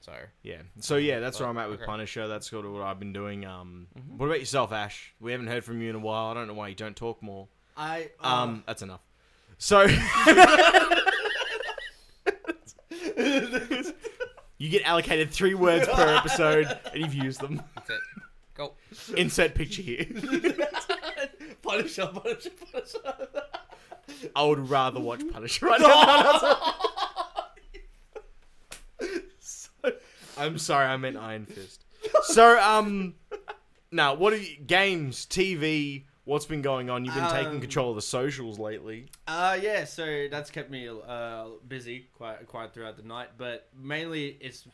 So 0.01 0.13
Yeah. 0.43 0.63
So 0.79 0.97
yeah, 0.97 1.21
that's 1.21 1.37
But, 1.39 1.45
where 1.45 1.51
I'm 1.51 1.59
at 1.59 1.69
with 1.69 1.81
okay. 1.81 1.87
Punisher. 1.87 2.27
That's 2.27 2.49
sort 2.49 2.65
of 2.65 2.73
what 2.73 2.83
I've 2.83 2.99
been 2.99 3.13
doing. 3.13 3.45
Um, 3.45 3.87
Mhm. 3.99 4.17
what 4.17 4.27
about 4.27 4.41
yourself, 4.41 4.73
Ash? 4.73 5.15
We 5.21 5.33
haven't 5.33 5.49
heard 5.49 5.65
from 5.65 5.83
you 5.83 5.91
in 5.91 5.97
a 5.97 6.01
while. 6.01 6.31
I 6.31 6.35
don't 6.35 6.49
know 6.49 6.55
why 6.55 6.69
you 6.69 6.75
don't 6.75 6.97
talk 6.97 7.23
more. 7.23 7.49
I 7.77 8.11
Um, 8.21 8.65
that's 8.67 8.83
enough. 8.83 9.01
So 9.63 9.83
you 14.57 14.71
get 14.71 14.83
allocated 14.85 15.31
three 15.31 15.53
words 15.53 15.87
per 15.87 16.09
episode, 16.17 16.79
and 16.95 17.03
you've 17.03 17.13
used 17.13 17.43
them. 17.43 17.63
that's 17.75 17.91
it. 17.91 18.01
Go. 18.55 18.73
Insert 19.19 19.55
picture 19.55 19.83
here. 19.83 20.07
Punisher, 21.63 22.07
Punisher, 22.07 22.51
Punisher. 22.73 22.99
I 24.35 24.45
would 24.45 24.71
rather 24.71 24.99
watch 24.99 25.23
Punisher 25.31 25.67
right 25.67 25.79
now. 25.79 26.65
I'm 30.39 30.57
sorry, 30.57 30.87
I 30.87 30.97
meant 30.97 31.19
Iron 31.19 31.45
Fist. 31.45 31.85
So, 32.23 32.59
um, 32.59 33.13
now 33.93 34.15
what 34.15 34.33
are 34.33 34.39
you, 34.39 34.57
games, 34.67 35.27
TV? 35.27 36.05
What's 36.31 36.47
been 36.47 36.63
going 36.63 36.89
on? 36.91 37.05
You've 37.05 37.17
been 37.17 37.29
taking 37.29 37.55
Um, 37.55 37.61
control 37.61 37.91
of 37.91 37.97
the 37.97 38.03
socials 38.03 38.57
lately. 38.57 39.07
Uh, 39.27 39.59
yeah, 39.61 39.85
so 39.85 40.29
that's 40.31 40.49
kept 40.49 40.71
me 40.71 40.89
uh, 40.89 41.47
busy 41.67 42.07
quite 42.17 42.47
quite 42.47 42.73
throughout 42.73 42.97
the 42.97 43.03
night. 43.03 43.31
But 43.37 43.69
mainly, 43.77 44.39
it's 44.41 44.65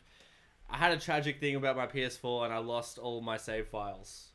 I 0.68 0.76
had 0.76 0.92
a 0.92 0.98
tragic 1.00 1.40
thing 1.40 1.54
about 1.56 1.74
my 1.74 1.86
PS4 1.86 2.44
and 2.44 2.52
I 2.52 2.58
lost 2.58 2.98
all 2.98 3.22
my 3.22 3.38
save 3.38 3.68
files. 3.68 4.28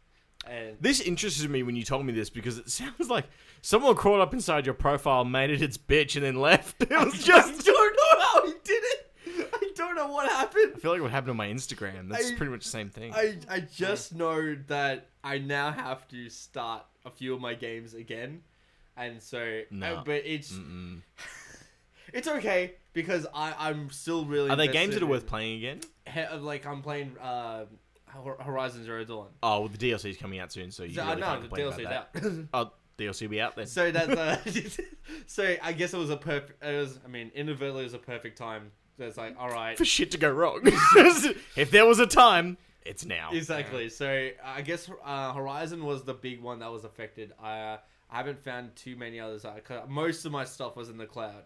And 0.47 0.77
This 0.81 0.99
interested 0.99 1.47
me 1.51 1.61
when 1.61 1.75
you 1.75 1.83
told 1.83 2.03
me 2.07 2.11
this 2.13 2.31
because 2.31 2.57
it 2.57 2.69
sounds 2.81 3.07
like 3.07 3.25
someone 3.61 3.93
crawled 3.93 4.21
up 4.21 4.33
inside 4.33 4.65
your 4.65 4.73
profile, 4.73 5.23
made 5.23 5.51
it 5.51 5.61
its 5.61 5.77
bitch, 5.77 6.15
and 6.15 6.25
then 6.25 6.37
left. 6.37 6.81
It 6.81 6.89
was 6.89 7.13
I 7.13 7.17
just. 7.17 7.63
don't 7.65 7.95
know 7.95 8.19
how 8.25 8.45
he 8.47 8.53
did 8.63 8.83
it. 8.83 9.49
I 9.53 9.71
don't 9.75 9.90
know 10.07 10.13
what 10.13 10.29
happened. 10.29 10.73
I 10.75 10.79
feel 10.79 10.91
like 10.91 11.01
what 11.01 11.11
happened 11.11 11.31
on 11.31 11.37
my 11.37 11.47
Instagram. 11.47 12.09
That's 12.09 12.31
I- 12.31 12.35
pretty 12.35 12.51
much 12.51 12.63
the 12.63 12.69
same 12.69 12.89
thing. 12.89 13.13
I 13.13 13.37
I 13.49 13.59
just 13.61 14.13
know 14.15 14.55
that 14.67 15.07
I 15.23 15.37
now 15.37 15.71
have 15.71 16.07
to 16.09 16.29
start 16.29 16.85
a 17.05 17.09
few 17.09 17.33
of 17.33 17.41
my 17.41 17.53
games 17.53 17.93
again, 17.93 18.41
and 18.97 19.21
so 19.21 19.61
No. 19.71 19.95
uh, 19.97 20.03
but 20.03 20.23
it's 20.25 20.51
Mm-mm. 20.51 21.01
it's 22.13 22.27
okay 22.27 22.73
because 22.93 23.25
I 23.33 23.53
I'm 23.57 23.89
still 23.89 24.25
really. 24.25 24.49
Are 24.49 24.55
they 24.55 24.67
games 24.67 24.93
that 24.93 25.03
are 25.03 25.07
worth 25.07 25.27
playing 25.27 25.57
again? 25.57 25.79
he- 26.07 26.37
like 26.37 26.65
I'm 26.65 26.81
playing 26.81 27.15
uh, 27.21 27.65
Hor- 28.07 28.37
Horizon 28.41 28.83
Zero 28.83 29.03
Dawn. 29.05 29.27
Oh, 29.41 29.61
well, 29.61 29.69
the 29.69 29.77
DLC's 29.77 30.17
coming 30.17 30.39
out 30.39 30.51
soon, 30.51 30.71
so 30.71 30.83
you 30.83 30.95
So, 30.95 31.03
uh, 31.03 31.05
really 31.09 31.21
no, 31.21 31.27
can't 31.27 31.49
the 31.49 31.55
DLC's 31.57 31.79
about 31.79 31.93
out. 31.93 32.13
that. 32.13 32.47
Oh, 32.53 32.71
DLC 32.97 33.21
will 33.23 33.29
be 33.29 33.41
out 33.41 33.55
then. 33.55 33.65
so 33.65 33.89
that's 33.91 34.09
uh, 34.11 34.81
so 35.25 35.55
I 35.63 35.71
guess 35.73 35.93
it 35.93 35.97
was 35.97 36.09
a 36.09 36.17
perfect. 36.17 36.63
It 36.63 36.77
was 36.77 36.99
I 37.03 37.07
mean 37.07 37.31
inadvertently 37.33 37.81
it 37.81 37.85
was 37.85 37.93
a 37.93 37.97
perfect 37.99 38.37
time. 38.37 38.71
So 38.97 39.05
it's 39.05 39.17
like 39.17 39.35
all 39.39 39.49
right. 39.49 39.77
for 39.77 39.85
shit 39.85 40.11
to 40.11 40.17
go 40.17 40.29
wrong. 40.31 40.61
if 41.55 41.71
there 41.71 41.85
was 41.85 41.99
a 41.99 42.07
time, 42.07 42.57
it's 42.85 43.05
now. 43.05 43.29
Exactly. 43.31 43.89
So 43.89 44.29
I 44.43 44.61
guess 44.61 44.89
uh, 45.03 45.33
Horizon 45.33 45.83
was 45.85 46.03
the 46.03 46.13
big 46.13 46.41
one 46.41 46.59
that 46.59 46.71
was 46.71 46.83
affected. 46.83 47.31
I 47.41 47.59
uh, 47.59 47.77
I 48.09 48.17
haven't 48.17 48.43
found 48.43 48.75
too 48.75 48.95
many 48.95 49.19
others. 49.19 49.45
Uh, 49.45 49.53
'cause 49.63 49.83
most 49.87 50.25
of 50.25 50.31
my 50.31 50.43
stuff 50.45 50.75
was 50.75 50.89
in 50.89 50.97
the 50.97 51.05
cloud, 51.05 51.43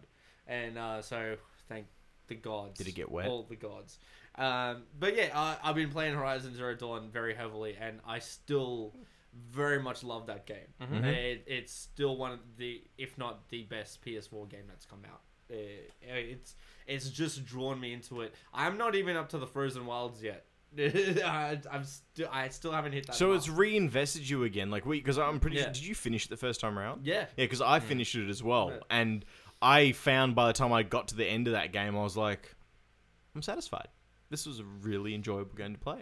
and 0.47 0.77
uh, 0.77 1.01
so 1.01 1.35
thank 1.69 1.85
the 2.27 2.35
gods. 2.35 2.77
Did 2.77 2.87
it 2.87 2.95
get 2.95 3.11
wet? 3.11 3.27
All 3.27 3.43
the 3.43 3.55
gods. 3.55 3.99
Um, 4.37 4.83
but 4.99 5.15
yeah, 5.15 5.29
I, 5.33 5.57
I've 5.63 5.75
been 5.75 5.91
playing 5.91 6.15
Horizon 6.15 6.55
Zero 6.55 6.75
Dawn 6.75 7.09
very 7.11 7.35
heavily, 7.35 7.77
and 7.79 7.99
I 8.05 8.19
still 8.19 8.93
very 9.51 9.81
much 9.81 10.03
love 10.03 10.27
that 10.27 10.45
game. 10.45 10.73
Mhm. 10.81 11.03
It, 11.05 11.43
it's 11.47 11.71
still 11.73 12.17
one 12.17 12.31
of 12.31 12.39
the, 12.57 12.81
if 12.97 13.17
not 13.17 13.47
the 13.49 13.63
best 13.63 14.03
PS4 14.03 14.49
game 14.49 14.63
that's 14.67 14.85
come 14.85 15.03
out. 15.05 15.21
Uh, 15.49 15.55
it's 16.07 16.55
it's 16.87 17.09
just 17.09 17.45
drawn 17.45 17.79
me 17.79 17.93
into 17.93 18.21
it. 18.21 18.33
I'm 18.53 18.77
not 18.77 18.95
even 18.95 19.15
up 19.15 19.29
to 19.29 19.37
the 19.37 19.47
Frozen 19.47 19.85
Wilds 19.85 20.21
yet. 20.23 20.45
I, 20.77 21.59
I'm 21.71 21.83
still 21.85 22.27
I 22.31 22.49
still 22.49 22.71
haven't 22.71 22.91
hit 22.93 23.07
that. 23.07 23.15
So 23.15 23.27
mark. 23.27 23.37
it's 23.37 23.49
reinvested 23.49 24.27
you 24.29 24.43
again, 24.43 24.69
like 24.71 24.85
we 24.85 24.99
because 24.99 25.17
I'm 25.17 25.39
pretty. 25.39 25.57
Yeah. 25.57 25.63
sure 25.65 25.73
Did 25.73 25.85
you 25.85 25.95
finish 25.95 26.25
it 26.25 26.29
the 26.29 26.37
first 26.37 26.59
time 26.59 26.77
around? 26.77 27.05
yeah. 27.05 27.21
Yeah, 27.37 27.45
because 27.45 27.61
I 27.61 27.79
finished 27.79 28.15
it 28.15 28.29
as 28.29 28.43
well, 28.43 28.71
Yeah. 28.71 28.79
and 28.89 29.23
I 29.61 29.93
found 29.93 30.35
by 30.35 30.47
the 30.47 30.53
time 30.53 30.73
I 30.73 30.83
got 30.83 31.07
to 31.09 31.15
the 31.15 31.25
end 31.25 31.47
of 31.47 31.53
that 31.53 31.71
game, 31.71 31.95
I 31.95 32.03
was 32.03 32.17
like, 32.17 32.53
I'm 33.35 33.41
satisfied. 33.41 33.87
This 34.29 34.45
was 34.45 34.59
a 34.59 34.63
really 34.63 35.15
enjoyable 35.15 35.55
game 35.55 35.73
to 35.73 35.79
play. 35.79 36.01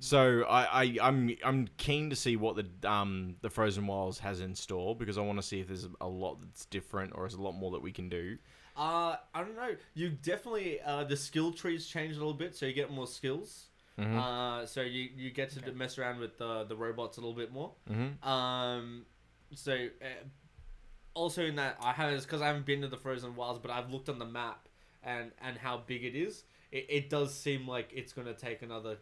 So 0.00 0.44
I, 0.44 0.84
I 0.84 0.96
I'm 1.02 1.36
I'm 1.44 1.68
keen 1.76 2.10
to 2.10 2.16
see 2.16 2.36
what 2.36 2.56
the 2.56 2.88
um 2.90 3.34
the 3.42 3.50
Frozen 3.50 3.86
Wilds 3.86 4.20
has 4.20 4.40
in 4.40 4.54
store 4.54 4.94
because 4.94 5.18
I 5.18 5.22
want 5.22 5.38
to 5.38 5.42
see 5.46 5.60
if 5.60 5.66
there's 5.66 5.88
a 6.00 6.06
lot 6.08 6.40
that's 6.40 6.66
different 6.66 7.12
or 7.16 7.26
is 7.26 7.34
a 7.34 7.42
lot 7.42 7.52
more 7.52 7.72
that 7.72 7.82
we 7.82 7.90
can 7.92 8.08
do. 8.08 8.38
Uh, 8.78 9.16
I 9.34 9.40
don't 9.42 9.56
know. 9.56 9.74
You 9.94 10.10
definitely 10.10 10.80
uh, 10.80 11.04
the 11.04 11.16
skill 11.16 11.52
trees 11.52 11.86
change 11.86 12.14
a 12.14 12.18
little 12.18 12.32
bit, 12.34 12.54
so 12.56 12.64
you 12.64 12.72
get 12.72 12.92
more 12.92 13.08
skills. 13.08 13.66
Mhm. 13.98 14.16
Uh, 14.16 14.64
so 14.66 14.82
you 14.82 15.08
you 15.16 15.30
get 15.30 15.50
to 15.50 15.72
mess 15.72 15.98
around 15.98 16.20
with 16.20 16.38
the 16.38 16.64
the 16.64 16.76
robots 16.76 17.18
a 17.18 17.20
little 17.20 17.34
bit 17.34 17.52
more. 17.52 17.72
Mm-hmm. 17.90 18.26
Um, 18.28 19.04
so 19.52 19.72
uh, 20.00 20.06
also 21.14 21.44
in 21.44 21.56
that 21.56 21.76
I 21.80 21.92
have 21.92 22.20
because 22.22 22.40
I 22.40 22.46
haven't 22.46 22.66
been 22.66 22.80
to 22.82 22.88
the 22.88 22.96
Frozen 22.96 23.34
Wilds, 23.34 23.58
but 23.58 23.72
I've 23.72 23.90
looked 23.90 24.08
on 24.08 24.20
the 24.20 24.26
map 24.26 24.68
and 25.02 25.32
and 25.40 25.58
how 25.58 25.78
big 25.84 26.04
it 26.04 26.14
is. 26.14 26.44
It, 26.70 26.86
it 26.88 27.10
does 27.10 27.34
seem 27.34 27.66
like 27.66 27.90
it's 27.92 28.12
gonna 28.12 28.34
take 28.34 28.62
another, 28.62 28.98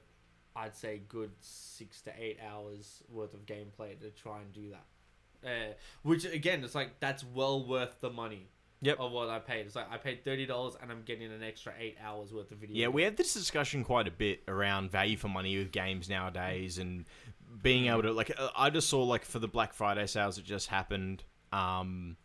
I'd 0.55 0.75
say, 0.75 1.03
good 1.09 1.33
six 1.41 2.01
to 2.03 2.13
eight 2.19 2.39
hours 2.41 3.03
worth 3.11 3.35
of 3.35 3.45
gameplay 3.45 4.01
to 4.01 4.11
try 4.11 4.41
and 4.41 4.53
do 4.55 4.71
that. 4.71 4.87
Uh, 5.47 5.73
which 6.03 6.25
again, 6.25 6.65
it's 6.65 6.75
like 6.75 6.99
that's 7.01 7.23
well 7.23 7.67
worth 7.67 8.01
the 8.01 8.11
money. 8.11 8.49
Yep. 8.83 9.01
Of 9.01 9.11
what 9.13 9.29
I 9.31 9.39
paid, 9.39 9.67
it's 9.67 9.75
like 9.75 9.91
I 9.91 9.97
paid 9.97 10.25
thirty 10.25 10.45
dollars 10.47 10.75
and 10.81 10.91
I'm 10.93 11.03
getting 11.03 11.33
an 11.33 11.43
extra 11.43 11.73
eight 11.79 11.97
hours 12.05 12.33
worth 12.33 12.51
of 12.53 12.59
video. 12.59 12.77
Yeah, 12.77 12.89
we 12.89 13.03
had 13.03 13.17
this 13.17 13.33
discussion 13.33 13.83
quite 13.85 14.07
a 14.07 14.11
bit 14.11 14.43
around 14.49 14.91
value 14.91 15.17
for 15.17 15.29
money 15.29 15.57
with 15.57 15.73
games 15.73 16.09
nowadays, 16.11 16.77
and 16.79 17.07
being 17.63 17.87
able 17.87 18.03
to 18.03 18.13
like. 18.13 18.33
uh, 18.39 18.51
I 18.57 18.69
just 18.71 18.89
saw 18.91 19.03
like 19.03 19.25
for 19.25 19.39
the 19.39 19.49
Black 19.49 19.73
Friday 19.73 20.07
sales 20.07 20.37
that 20.37 20.45
just 20.45 20.69
happened. 20.69 21.25
Um, 21.53 22.17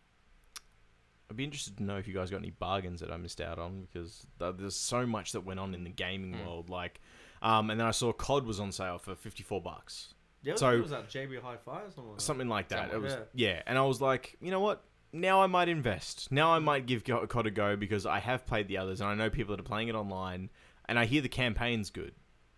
I'd 1.29 1.37
be 1.37 1.45
interested 1.45 1.77
to 1.77 1.83
know 1.83 1.95
if 1.97 2.07
you 2.07 2.13
guys 2.13 2.29
got 2.29 2.37
any 2.41 2.49
bargains 2.51 2.99
that 2.99 3.11
I 3.11 3.15
missed 3.17 3.39
out 3.39 3.57
on 3.57 3.87
because 3.91 4.27
th- 4.39 4.55
there's 4.57 4.75
so 4.75 5.05
much 5.05 5.31
that 5.31 5.41
went 5.45 5.61
on 5.61 5.73
in 5.73 5.85
the 5.85 5.89
gaming 5.89 6.33
Mm. 6.33 6.45
world. 6.45 6.69
Like, 6.69 6.99
um, 7.41 7.69
and 7.69 7.79
then 7.79 7.87
I 7.87 7.91
saw 7.91 8.11
COD 8.11 8.45
was 8.45 8.59
on 8.59 8.73
sale 8.73 8.97
for 8.97 9.15
fifty 9.15 9.41
four 9.41 9.61
bucks, 9.61 10.13
Yeah, 10.43 10.55
so- 10.55 10.81
was 10.81 10.89
that 10.91 11.07
JB 11.09 11.39
Hi-Fi 11.41 11.81
or 11.83 11.91
something? 11.91 12.07
Like 12.09 12.17
that? 12.17 12.21
something 12.21 12.49
like 12.49 12.67
that. 12.69 12.93
It 12.93 13.01
was 13.01 13.13
yeah. 13.13 13.19
yeah, 13.33 13.61
and 13.65 13.77
I 13.77 13.83
was 13.85 14.01
like, 14.01 14.35
you 14.41 14.51
know 14.51 14.59
what? 14.59 14.83
Now 15.13 15.41
I 15.41 15.47
might 15.47 15.67
invest. 15.69 16.31
Now 16.31 16.53
I 16.53 16.59
might 16.59 16.85
give 16.85 17.03
COD 17.03 17.47
a 17.47 17.51
go 17.51 17.75
because 17.75 18.05
I 18.05 18.19
have 18.19 18.45
played 18.45 18.67
the 18.67 18.77
others 18.77 19.01
and 19.01 19.09
I 19.09 19.15
know 19.15 19.29
people 19.29 19.55
that 19.55 19.59
are 19.59 19.67
playing 19.67 19.87
it 19.89 19.95
online, 19.95 20.49
and 20.85 20.97
I 20.97 21.05
hear 21.05 21.21
the 21.21 21.29
campaign's 21.29 21.89
good. 21.89 22.13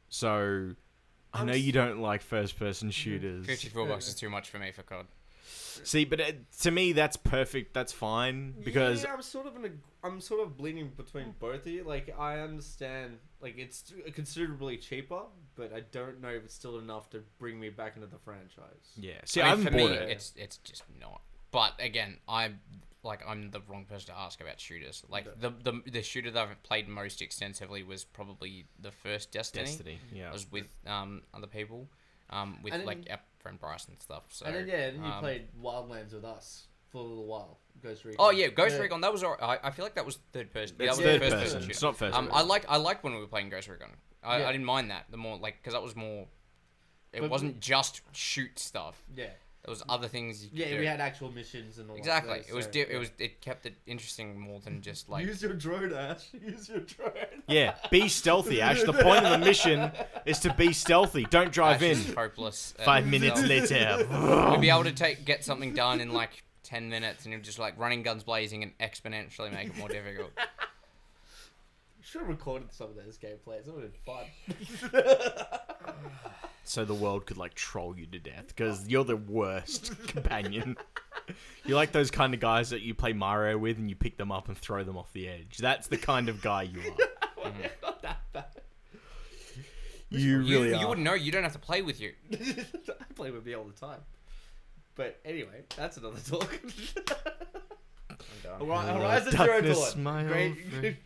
So 0.09 0.75
I 1.33 1.41
I'm 1.41 1.47
know 1.47 1.53
s- 1.53 1.61
you 1.61 1.71
don't 1.71 1.99
like 1.99 2.21
first 2.21 2.57
person 2.59 2.89
mm-hmm. 2.89 2.91
shooters. 2.91 3.45
Fifty-four 3.47 3.87
bucks 3.87 4.07
is 4.07 4.15
too 4.15 4.29
much 4.29 4.49
for 4.49 4.59
me 4.59 4.71
for 4.71 4.83
COD. 4.83 5.05
See, 5.45 6.05
but 6.05 6.19
it, 6.19 6.51
to 6.61 6.71
me, 6.71 6.93
that's 6.93 7.17
perfect. 7.17 7.73
That's 7.73 7.91
fine 7.91 8.53
because 8.63 9.03
yeah, 9.03 9.13
I'm 9.13 9.21
sort 9.21 9.47
of 9.47 9.55
in 9.55 9.65
a, 9.65 10.07
I'm 10.07 10.21
sort 10.21 10.41
of 10.41 10.55
bleeding 10.55 10.91
between 10.95 11.33
both 11.39 11.65
of 11.65 11.67
you. 11.67 11.83
Like 11.83 12.15
I 12.17 12.39
understand, 12.39 13.17
like 13.41 13.57
it's 13.57 13.91
considerably 14.13 14.77
cheaper, 14.77 15.21
but 15.55 15.73
I 15.73 15.81
don't 15.91 16.21
know 16.21 16.29
if 16.29 16.45
it's 16.45 16.53
still 16.53 16.77
enough 16.77 17.09
to 17.11 17.23
bring 17.39 17.59
me 17.59 17.69
back 17.69 17.95
into 17.95 18.07
the 18.07 18.19
franchise. 18.19 18.91
yeah. 18.95 19.13
See, 19.25 19.41
I 19.41 19.47
I, 19.51 19.55
mean, 19.55 19.63
haven't 19.65 19.73
for 19.73 19.79
bought 19.87 19.91
me, 19.91 19.97
it. 19.97 20.09
it's 20.11 20.33
it's 20.37 20.57
just 20.57 20.83
not. 20.99 21.21
But 21.53 21.73
again, 21.79 22.17
I'm 22.27 22.59
like 23.03 23.21
I'm 23.25 23.51
the 23.51 23.61
wrong 23.69 23.85
person 23.85 24.13
to 24.13 24.19
ask 24.19 24.41
about 24.41 24.59
shooters. 24.59 25.03
Like 25.09 25.25
the 25.39 25.53
the, 25.63 25.81
the 25.89 26.01
shooter 26.01 26.31
that 26.31 26.47
I've 26.49 26.63
played 26.63 26.89
most 26.89 27.21
extensively 27.21 27.83
was 27.83 28.03
probably 28.03 28.65
the 28.81 28.91
first 28.91 29.31
Destiny. 29.31 29.65
Destiny. 29.65 29.99
Yeah. 30.13 30.29
I 30.29 30.33
was 30.33 30.51
with 30.51 30.67
um 30.85 31.21
other 31.33 31.47
people, 31.47 31.87
um 32.29 32.59
with 32.63 32.73
then- 32.73 32.85
like 32.85 33.07
our 33.09 33.19
friend 33.39 33.59
Bryce 33.59 33.85
and 33.87 34.01
stuff. 34.01 34.23
So 34.29 34.45
and 34.47 34.55
then 34.55 34.67
yeah, 34.67 34.89
then 34.91 34.95
you 35.03 35.11
um, 35.11 35.19
played 35.19 35.47
Wildlands 35.61 36.13
with 36.13 36.25
us 36.25 36.67
for 36.91 36.97
a 36.97 37.05
little 37.07 37.25
while. 37.25 37.59
Ghost 37.81 38.03
Recon. 38.05 38.17
Oh 38.25 38.31
yeah, 38.31 38.47
Ghost 38.47 38.79
Recon. 38.79 39.01
That 39.01 39.11
was. 39.11 39.23
all- 39.23 39.37
I, 39.41 39.59
I 39.63 39.71
feel 39.71 39.83
like 39.85 39.95
that 39.95 40.05
was 40.05 40.19
third 40.31 40.51
person. 40.53 40.75
It's 40.79 40.97
that 40.97 40.97
was 40.97 40.99
third 40.99 41.21
first 41.21 41.35
person. 41.35 41.59
shooter. 41.61 41.71
It's 41.71 41.81
not 41.81 41.97
first 41.97 42.15
Um, 42.17 42.27
person. 42.27 42.39
I 42.39 42.43
like 42.43 42.65
I 42.69 42.77
like 42.77 43.03
when 43.03 43.13
we 43.13 43.19
were 43.19 43.27
playing 43.27 43.49
Ghost 43.49 43.67
Recon. 43.67 43.89
I, 44.23 44.39
Yeah. 44.39 44.47
I 44.47 44.51
didn't 44.53 44.65
mind 44.65 44.89
that. 44.91 45.05
The 45.11 45.17
more 45.17 45.37
like 45.37 45.57
because 45.61 45.73
that 45.73 45.83
was 45.83 45.95
more. 45.95 46.25
It 47.11 47.21
But- 47.21 47.29
wasn't 47.29 47.59
just 47.59 48.01
shoot 48.13 48.57
stuff. 48.57 49.03
Yeah, 49.15 49.27
There 49.65 49.71
was 49.71 49.81
other 49.87 50.09
things. 50.09 50.43
You 50.43 50.49
could 50.49 50.59
yeah, 50.59 50.69
do. 50.71 50.79
we 50.79 50.85
had 50.85 50.99
actual 50.99 51.31
missions 51.31 51.77
and 51.77 51.89
all. 51.89 51.95
That. 51.95 51.99
Exactly. 51.99 52.39
That, 52.39 52.49
It 52.49 52.53
was. 52.53 52.65
so, 52.65 52.71
Di- 52.71 52.79
yeah. 52.79 52.85
It 52.89 52.97
was. 52.97 53.11
It 53.17 53.39
kept 53.41 53.65
it 53.65 53.75
interesting 53.87 54.37
more 54.37 54.59
than 54.59 54.81
just 54.81 55.07
like. 55.09 55.25
Use 55.25 55.41
your 55.41 55.53
drone, 55.53 55.93
Ash. 55.93 56.27
Use 56.45 56.67
your 56.67 56.79
drone. 56.81 57.11
Yeah, 57.47 57.75
be 57.89 58.09
stealthy, 58.09 58.59
Ash. 58.61 58.83
The 58.83 58.91
point 58.91 59.25
of 59.25 59.39
the 59.39 59.45
mission 59.45 59.89
is 60.25 60.39
to 60.39 60.53
be 60.53 60.73
stealthy. 60.73 61.23
Don't 61.29 61.53
drive 61.53 61.77
Ash 61.77 61.83
in. 61.83 61.91
is 61.91 62.13
hopeless. 62.13 62.73
at 62.77 62.83
Five 62.83 63.07
minutes 63.07 63.39
himself. 63.39 63.69
later. 64.01 64.07
We'll 64.51 64.59
be 64.59 64.69
able 64.69 64.83
to 64.83 64.91
take 64.91 65.23
get 65.23 65.45
something 65.45 65.73
done 65.73 66.01
in 66.01 66.11
like 66.11 66.43
ten 66.63 66.89
minutes, 66.89 67.23
and 67.23 67.31
you're 67.31 67.41
just 67.41 67.57
like 67.59 67.79
running 67.79 68.03
guns 68.03 68.23
blazing 68.23 68.63
and 68.63 68.77
exponentially 68.79 69.53
make 69.53 69.69
it 69.69 69.77
more 69.77 69.87
difficult. 69.87 70.31
Should 72.01 72.19
have 72.21 72.29
recorded 72.29 72.73
some 72.73 72.89
of 72.89 72.95
those 72.97 73.17
gameplays. 73.17 73.65
It 73.67 73.73
would 73.73 73.83
have 73.85 74.91
been 74.91 75.01
fun. 75.01 75.23
So 76.63 76.85
the 76.85 76.93
world 76.93 77.25
could 77.25 77.37
like 77.37 77.53
troll 77.53 77.97
you 77.97 78.05
to 78.07 78.19
death 78.19 78.47
because 78.47 78.87
you're 78.87 79.03
the 79.03 79.15
worst 79.17 79.91
companion. 80.07 80.77
You're 81.65 81.77
like 81.77 81.93
those 81.93 82.11
kind 82.11 82.33
of 82.33 82.41
guys 82.41 82.71
that 82.71 82.81
you 82.81 82.93
play 82.93 83.13
Mario 83.13 83.57
with 83.57 83.77
and 83.77 83.89
you 83.89 83.95
pick 83.95 84.17
them 84.17 84.29
up 84.29 84.49
and 84.49 84.57
throw 84.57 84.83
them 84.83 84.97
off 84.97 85.13
the 85.13 85.29
edge. 85.29 85.57
That's 85.59 85.87
the 85.87 85.95
kind 85.95 86.27
of 86.27 86.41
guy 86.41 86.63
you 86.63 86.81
are. 86.81 87.51
Not 87.81 88.01
that 88.01 88.17
bad. 88.33 88.45
You 90.09 90.19
You, 90.19 90.39
really 90.39 90.69
you 90.71 90.75
are. 90.75 90.89
wouldn't 90.89 91.05
know. 91.05 91.13
You 91.13 91.31
don't 91.31 91.43
have 91.43 91.53
to 91.53 91.59
play 91.59 91.81
with 91.81 92.01
you. 92.01 92.11
I 92.33 92.65
play 93.15 93.31
with 93.31 93.45
me 93.45 93.53
all 93.53 93.63
the 93.63 93.71
time. 93.79 93.99
But 94.95 95.17
anyway, 95.23 95.63
that's 95.77 95.95
another 95.95 96.19
talk. 96.19 96.59
Hello, 98.43 98.65
Hori- 98.65 98.99
Horizon 98.99 99.31
Zero 99.31 99.45
darkness, 99.47 99.93
Dawn, 99.93 100.03
my 100.03 100.23
great, 100.23 100.57
friend. 100.71 100.97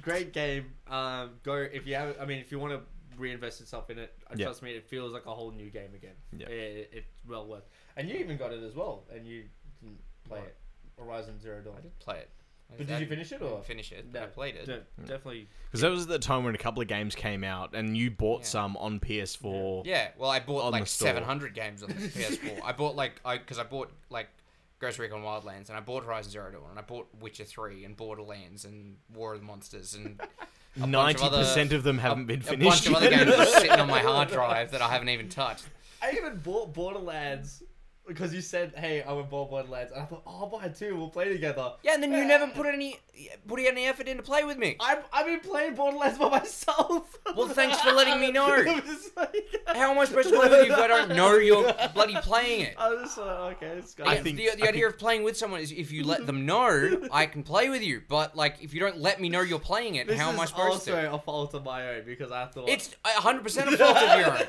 great 0.00 0.32
game. 0.32 0.72
Um, 0.88 1.30
go 1.42 1.54
if 1.54 1.86
you 1.86 1.94
have. 1.96 2.16
I 2.18 2.24
mean, 2.24 2.38
if 2.38 2.50
you 2.50 2.58
want 2.58 2.72
to 2.72 2.80
reinvest 3.16 3.60
itself 3.60 3.90
in 3.90 3.98
it, 3.98 4.14
uh, 4.30 4.34
Yeah. 4.36 4.46
trust 4.46 4.62
me, 4.62 4.72
it 4.72 4.84
feels 4.84 5.12
like 5.12 5.26
a 5.26 5.34
whole 5.34 5.50
new 5.50 5.70
game 5.70 5.94
again. 5.94 6.14
Yeah. 6.36 6.46
It, 6.48 6.90
it's 6.92 7.12
well 7.28 7.46
worth. 7.46 7.64
And 7.96 8.08
you 8.08 8.16
even 8.16 8.36
got 8.36 8.52
it 8.52 8.62
as 8.62 8.74
well, 8.74 9.04
and 9.14 9.26
you 9.26 9.44
didn't 9.82 10.00
play 10.24 10.40
What? 10.40 10.48
it. 10.48 10.56
Horizon 10.98 11.38
Zero 11.40 11.60
Dawn. 11.62 11.74
I 11.78 11.80
did 11.82 11.98
play 11.98 12.18
it. 12.18 12.30
But 12.68 12.78
did 12.88 12.90
I 12.96 12.98
you 12.98 13.06
finish 13.06 13.30
it 13.30 13.40
or? 13.42 13.62
finish 13.62 13.92
it? 13.92 14.12
No. 14.12 14.24
I 14.24 14.26
played 14.26 14.56
it. 14.56 14.66
De- 14.66 14.82
definitely. 15.02 15.48
Because 15.66 15.82
that 15.82 15.90
was 15.90 16.02
at 16.02 16.08
the 16.08 16.18
time 16.18 16.42
when 16.42 16.54
a 16.54 16.58
couple 16.58 16.82
of 16.82 16.88
games 16.88 17.14
came 17.14 17.44
out 17.44 17.74
and 17.76 17.96
you 17.96 18.10
bought 18.10 18.40
Yeah. 18.40 18.46
some 18.46 18.76
on 18.78 18.98
PS4. 18.98 19.86
Yeah, 19.86 20.08
well, 20.18 20.30
I 20.30 20.40
bought 20.40 20.72
like 20.72 20.86
700 20.88 21.54
games 21.54 21.82
on 21.84 21.88
the 21.90 21.94
PS4. 21.94 22.60
I 22.64 22.72
bought 22.72 22.96
like 22.96 23.20
I 23.24 23.38
because 23.38 23.58
I 23.60 23.62
bought 23.62 23.92
like 24.10 24.28
Ghost 24.80 24.98
Recon 24.98 25.22
Wildlands 25.22 25.68
and 25.68 25.76
I 25.78 25.80
bought 25.80 26.04
Horizon 26.04 26.32
Zero 26.32 26.50
Dawn 26.50 26.70
and 26.70 26.78
I 26.78 26.82
bought 26.82 27.06
Witcher 27.20 27.44
3 27.44 27.84
and 27.84 27.96
Borderlands 27.96 28.64
and 28.64 28.96
War 29.14 29.34
of 29.34 29.40
the 29.40 29.46
Monsters 29.46 29.94
and 29.94 30.06
a 30.06 30.08
bunch 30.08 30.30
of 30.40 30.48
Ninety 30.76 31.22
other- 31.22 31.38
percent 31.38 31.72
of 31.72 31.82
them 31.82 31.98
haven't 31.98 32.26
been 32.26 32.40
finished. 32.42 32.86
a 32.86 32.90
finished. 32.90 33.02
bunch 33.10 33.12
of 33.14 33.24
other 33.24 33.34
games 33.36 33.48
sitting 33.54 33.70
on 33.80 33.88
my 33.88 33.98
hard 34.00 34.30
drive 34.30 34.70
that 34.72 34.82
I 34.82 34.88
haven't 34.88 35.08
even 35.08 35.28
touched. 35.28 35.64
I 36.02 36.12
even 36.12 36.38
bought 36.38 36.74
Borderlands 36.74 37.62
because 38.06 38.32
you 38.34 38.40
said, 38.40 38.72
"Hey, 38.76 39.02
I'm 39.02 39.16
would 39.16 39.30
buy 39.30 39.44
Borderlands," 39.44 39.92
and 39.92 40.02
I 40.02 40.04
thought, 40.06 40.22
"Oh, 40.26 40.40
I'll 40.40 40.46
buy 40.46 40.68
two. 40.68 40.96
We'll 40.96 41.08
play 41.08 41.28
together." 41.32 41.72
Yeah, 41.82 41.94
and 41.94 42.02
then 42.02 42.12
you 42.12 42.24
never 42.24 42.46
put 42.48 42.66
any 42.66 43.00
put 43.48 43.60
any 43.60 43.86
effort 43.86 44.08
in 44.08 44.16
to 44.18 44.22
play 44.22 44.44
with 44.44 44.58
me. 44.58 44.76
I've, 44.80 45.04
I've 45.12 45.26
been 45.26 45.40
playing 45.40 45.74
Borderlands 45.74 46.18
by 46.18 46.28
myself. 46.28 47.16
Well, 47.36 47.48
thanks 47.48 47.80
for 47.80 47.92
letting 47.92 48.20
me 48.20 48.30
know. 48.38 48.46
Like, 49.16 49.34
How 49.66 49.90
am 49.92 49.98
I 49.98 50.04
supposed 50.04 50.28
to 50.28 50.36
play 50.36 50.48
with 50.48 50.66
you 50.66 50.72
if 50.72 50.78
I 50.78 50.86
don't 50.86 51.14
know 51.16 51.34
you're 51.36 51.72
bloody 51.94 52.14
playing 52.16 52.60
it? 52.62 52.74
I 52.78 52.90
was 52.90 53.02
just 53.04 53.18
like, 53.18 53.56
okay, 53.62 53.66
it's 53.78 53.94
I 54.04 54.16
think- 54.18 54.36
the, 54.36 54.50
the 54.56 54.64
I 54.64 54.68
idea 54.68 54.86
of 54.86 54.98
playing 54.98 55.22
with 55.22 55.36
someone 55.36 55.60
is 55.60 55.72
if 55.72 55.90
you 55.92 56.04
let 56.04 56.26
them 56.26 56.46
know, 56.46 57.08
I 57.10 57.26
can 57.26 57.42
play 57.42 57.68
with 57.70 57.82
you. 57.82 58.02
But 58.08 58.36
like, 58.36 58.56
if 58.62 58.74
you 58.74 58.80
don't 58.80 58.98
let 58.98 59.20
me 59.20 59.28
know 59.28 59.40
you're 59.40 59.58
playing 59.58 59.96
it, 59.96 60.06
This 60.06 60.18
how 60.20 60.28
is 60.28 60.34
am 60.34 60.40
I 60.40 60.44
supposed 60.44 60.84
to? 60.84 60.92
also 60.92 61.02
to? 61.02 61.12
a 61.14 61.18
fault 61.18 61.54
of 61.54 61.64
my 61.64 61.88
own 61.96 62.02
because 62.06 62.30
I 62.30 62.46
thought 62.46 62.68
It's 62.68 62.90
100 63.02 63.42
percent 63.42 63.72
a 63.72 63.76
fault 63.78 63.96
of 63.96 64.18
your 64.20 64.30
own. 64.38 64.46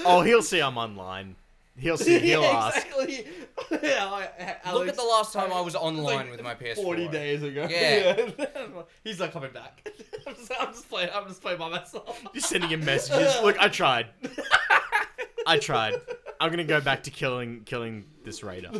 oh, 0.04 0.22
he'll 0.22 0.42
see 0.42 0.60
I'm 0.60 0.78
online. 0.78 1.36
He'll 1.78 1.96
see. 1.96 2.18
He'll 2.18 2.42
yeah, 2.42 2.48
ask. 2.48 2.76
exactly. 2.76 3.26
yeah, 3.82 4.28
Alex, 4.64 4.72
Look 4.72 4.88
at 4.88 4.96
the 4.96 5.02
last 5.02 5.32
time 5.32 5.52
I 5.52 5.60
was 5.60 5.74
online 5.74 6.04
like 6.04 6.30
with 6.30 6.42
my 6.42 6.54
PS4. 6.54 6.76
Forty 6.76 7.08
days 7.08 7.42
ago. 7.42 7.66
Yeah. 7.70 8.30
he's 9.04 9.18
not 9.18 9.32
coming 9.32 9.52
back. 9.52 9.88
I'm 10.26 10.34
just, 10.34 10.52
I'm 10.58 10.72
just 10.72 10.88
playing. 10.88 11.10
I'm 11.14 11.28
just 11.28 11.42
playing 11.42 11.58
by 11.58 11.68
myself. 11.68 12.22
Just 12.34 12.48
sending 12.48 12.70
him 12.70 12.84
messages. 12.84 13.34
Look, 13.42 13.58
I 13.58 13.68
tried. 13.68 14.06
I 15.46 15.58
tried. 15.58 15.94
I'm 16.40 16.50
gonna 16.50 16.64
go 16.64 16.80
back 16.80 17.04
to 17.04 17.10
killing 17.10 17.62
killing 17.64 18.04
this 18.24 18.42
raider. 18.42 18.70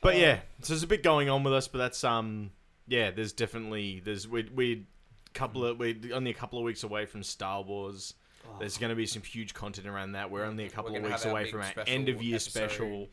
But 0.00 0.18
yeah, 0.18 0.40
so 0.60 0.74
there's 0.74 0.82
a 0.82 0.86
bit 0.86 1.02
going 1.02 1.30
on 1.30 1.44
with 1.44 1.54
us, 1.54 1.66
but 1.66 1.78
that's 1.78 2.04
um 2.04 2.50
yeah, 2.86 3.10
there's 3.10 3.32
definitely 3.32 4.02
there's 4.04 4.28
we 4.28 4.48
we 4.54 4.86
couple 5.32 5.64
of 5.64 5.78
we're 5.78 5.96
only 6.12 6.30
a 6.30 6.34
couple 6.34 6.58
of 6.58 6.64
weeks 6.64 6.84
away 6.84 7.06
from 7.06 7.22
Star 7.22 7.62
Wars. 7.62 8.14
There's 8.58 8.78
going 8.78 8.90
to 8.90 8.96
be 8.96 9.06
some 9.06 9.22
huge 9.22 9.54
content 9.54 9.86
around 9.86 10.12
that. 10.12 10.30
We're 10.30 10.44
only 10.44 10.64
a 10.66 10.70
couple 10.70 10.94
of 10.96 11.02
weeks 11.02 11.24
away 11.24 11.50
from 11.50 11.60
our 11.60 11.72
end 11.86 12.08
of 12.08 12.22
year 12.22 12.36
episode 12.36 12.50
special. 12.50 13.08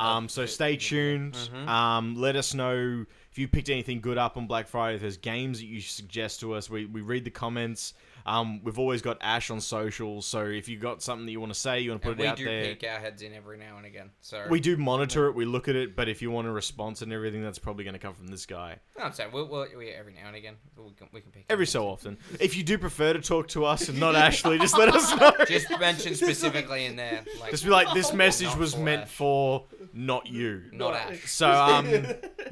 Um, 0.00 0.28
so 0.28 0.46
stay 0.46 0.76
tuned. 0.76 1.34
Mhm. 1.34 1.68
Um, 1.68 2.14
let 2.16 2.34
us 2.36 2.54
know 2.54 3.04
if 3.30 3.38
you 3.38 3.46
picked 3.48 3.68
anything 3.68 4.00
good 4.00 4.18
up 4.18 4.36
on 4.36 4.46
Black 4.46 4.66
Friday. 4.68 4.96
If 4.96 5.02
there's 5.02 5.16
games 5.16 5.58
that 5.60 5.66
you 5.66 5.80
suggest 5.80 6.40
to 6.40 6.54
us, 6.54 6.68
we, 6.70 6.86
we 6.86 7.00
read 7.02 7.24
the 7.24 7.30
comments. 7.30 7.94
Um, 8.26 8.62
we've 8.62 8.78
always 8.78 9.02
got 9.02 9.18
Ash 9.20 9.50
on 9.50 9.60
socials, 9.60 10.26
so 10.26 10.44
if 10.46 10.68
you've 10.68 10.80
got 10.80 11.02
something 11.02 11.26
that 11.26 11.32
you 11.32 11.40
want 11.40 11.52
to 11.52 11.58
say, 11.58 11.80
you 11.80 11.90
want 11.90 12.02
to 12.02 12.08
put 12.08 12.18
And 12.20 12.26
it 12.26 12.30
we 12.30 12.36
do 12.36 12.44
there. 12.44 12.64
peek 12.74 12.84
our 12.88 12.98
heads 13.00 13.22
in 13.22 13.32
every 13.34 13.58
now 13.58 13.76
and 13.76 13.86
again. 13.86 14.10
So 14.20 14.46
We 14.48 14.60
do 14.60 14.76
monitor 14.76 15.26
it, 15.28 15.34
we 15.34 15.44
look 15.44 15.68
at 15.68 15.76
it, 15.76 15.96
but 15.96 16.08
if 16.08 16.22
you 16.22 16.30
want 16.30 16.46
a 16.46 16.52
response 16.52 17.02
and 17.02 17.12
everything, 17.12 17.42
that's 17.42 17.58
probably 17.58 17.84
going 17.84 17.94
to 17.94 17.98
come 18.00 18.14
from 18.14 18.28
this 18.28 18.46
guy. 18.46 18.78
No, 18.98 19.04
I'm 19.04 19.12
saying 19.12 19.30
we'll, 19.32 19.48
we'll, 19.48 19.66
we 19.76 19.90
every 19.90 20.12
now 20.14 20.26
and 20.28 20.36
again 20.36 20.54
we 20.76 20.92
can 20.92 21.08
we 21.12 21.20
can 21.20 21.30
peek. 21.32 21.46
Every 21.50 21.66
so 21.66 21.84
in. 21.84 21.88
often. 21.92 22.18
If 22.40 22.56
you 22.56 22.62
do 22.62 22.78
prefer 22.78 23.12
to 23.14 23.20
talk 23.20 23.48
to 23.48 23.64
us 23.64 23.88
and 23.88 23.98
not 23.98 24.14
Ashley, 24.22 24.58
just 24.58 24.76
let 24.78 24.88
us 24.94 25.14
know. 25.16 25.32
Just 25.46 25.68
mention 25.80 26.14
specifically 26.16 26.84
in 26.86 26.96
there, 26.96 27.24
like 27.40 27.50
Just 27.50 27.64
be 27.64 27.70
like, 27.70 27.92
this 27.94 28.12
message 28.12 28.54
was 28.56 28.74
for 28.74 28.80
meant 28.80 29.02
Ash. 29.02 29.08
for 29.10 29.64
not 29.92 30.26
you. 30.26 30.62
not 30.72 30.94
Ash. 30.94 31.30
So, 31.30 31.50
um, 31.50 31.86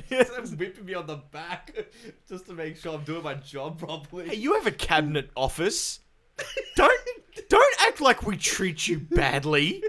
He's 0.08 0.56
whipping 0.56 0.84
me 0.84 0.94
on 0.94 1.06
the 1.06 1.16
back 1.16 1.74
just 2.28 2.46
to 2.46 2.52
make 2.54 2.76
sure 2.76 2.94
I'm 2.94 3.04
doing 3.04 3.22
my 3.22 3.34
job 3.34 3.78
properly. 3.78 4.28
Hey, 4.28 4.34
you 4.36 4.54
have 4.54 4.66
a 4.66 4.70
cabinet 4.72 5.30
office. 5.36 5.59
Don't 6.76 7.00
don't 7.48 7.74
act 7.82 8.00
like 8.00 8.26
we 8.26 8.36
treat 8.36 8.88
you 8.88 8.98
badly. 8.98 9.82